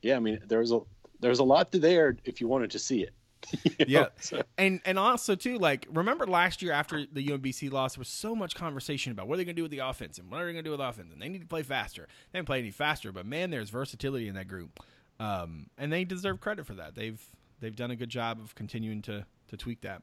[0.00, 0.80] Yeah, I mean, there was a
[1.22, 3.14] there's a lot to there if you wanted to see it.
[3.64, 4.00] You know?
[4.00, 4.06] Yeah.
[4.20, 8.08] So, And and also too, like remember last year after the UMBC loss, there was
[8.08, 10.40] so much conversation about what are they going to do with the offense and what
[10.40, 12.06] are they going to do with offense, and they need to play faster.
[12.30, 14.80] They didn't play any faster, but man, there's versatility in that group,
[15.18, 16.94] um, and they deserve credit for that.
[16.94, 17.20] They've
[17.60, 20.02] they've done a good job of continuing to to tweak that.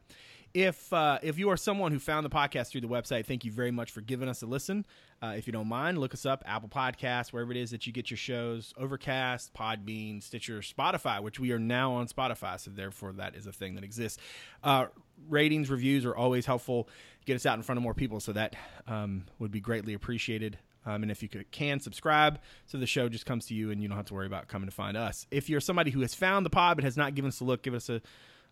[0.53, 3.51] If uh, if you are someone who found the podcast through the website, thank you
[3.51, 4.85] very much for giving us a listen.
[5.21, 7.93] Uh, if you don't mind, look us up Apple Podcasts, wherever it is that you
[7.93, 13.11] get your shows, Overcast, Podbean, Stitcher, Spotify, which we are now on Spotify, so therefore
[13.13, 14.17] that is a thing that exists.
[14.63, 14.87] Uh,
[15.27, 16.89] ratings, reviews are always helpful.
[17.25, 18.55] Get us out in front of more people, so that
[18.87, 20.57] um, would be greatly appreciated.
[20.85, 23.81] Um, and if you could, can subscribe, so the show just comes to you, and
[23.81, 25.27] you don't have to worry about coming to find us.
[25.29, 27.61] If you're somebody who has found the pod but has not given us a look,
[27.61, 28.01] give us a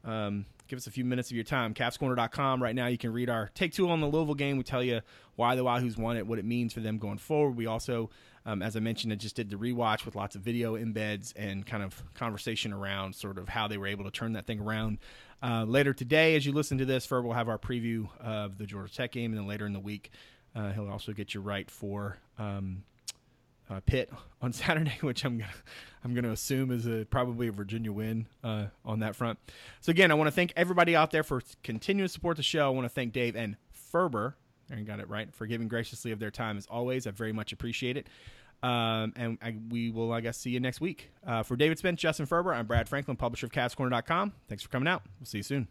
[0.04, 1.74] um, give us a few minutes of your time.
[1.74, 2.62] CavsCorner.com.
[2.62, 4.58] Right now, you can read our take two on the Louisville game.
[4.58, 5.02] We tell you
[5.36, 7.56] why the Wahoos won it, what it means for them going forward.
[7.56, 8.10] We also,
[8.46, 11.66] um, as I mentioned, I just did the rewatch with lots of video embeds and
[11.66, 15.00] kind of conversation around sort of how they were able to turn that thing around.
[15.42, 18.66] Uh, later today, as you listen to this, Ferb will have our preview of the
[18.66, 20.12] Georgia Tech game, and then later in the week,
[20.56, 22.18] uh, he'll also get you right for.
[22.40, 22.84] Um,
[23.70, 24.12] uh, Pitt
[24.42, 25.52] on Saturday, which I'm gonna
[26.04, 29.40] I'm gonna assume is a probably a Virginia win uh, on that front.
[29.82, 32.66] So again, I want to thank everybody out there for continuing to support the show.
[32.66, 34.36] I want to thank Dave and Ferber.
[34.72, 37.08] I got it right for giving graciously of their time as always.
[37.08, 38.08] I very much appreciate it.
[38.64, 41.12] Um, and I, we will, I guess, see you next week.
[41.26, 44.34] Uh, for David Spence, Justin Ferber, I'm Brad Franklin, publisher of CavsCorner.com.
[44.50, 45.04] Thanks for coming out.
[45.20, 45.68] We'll see you soon.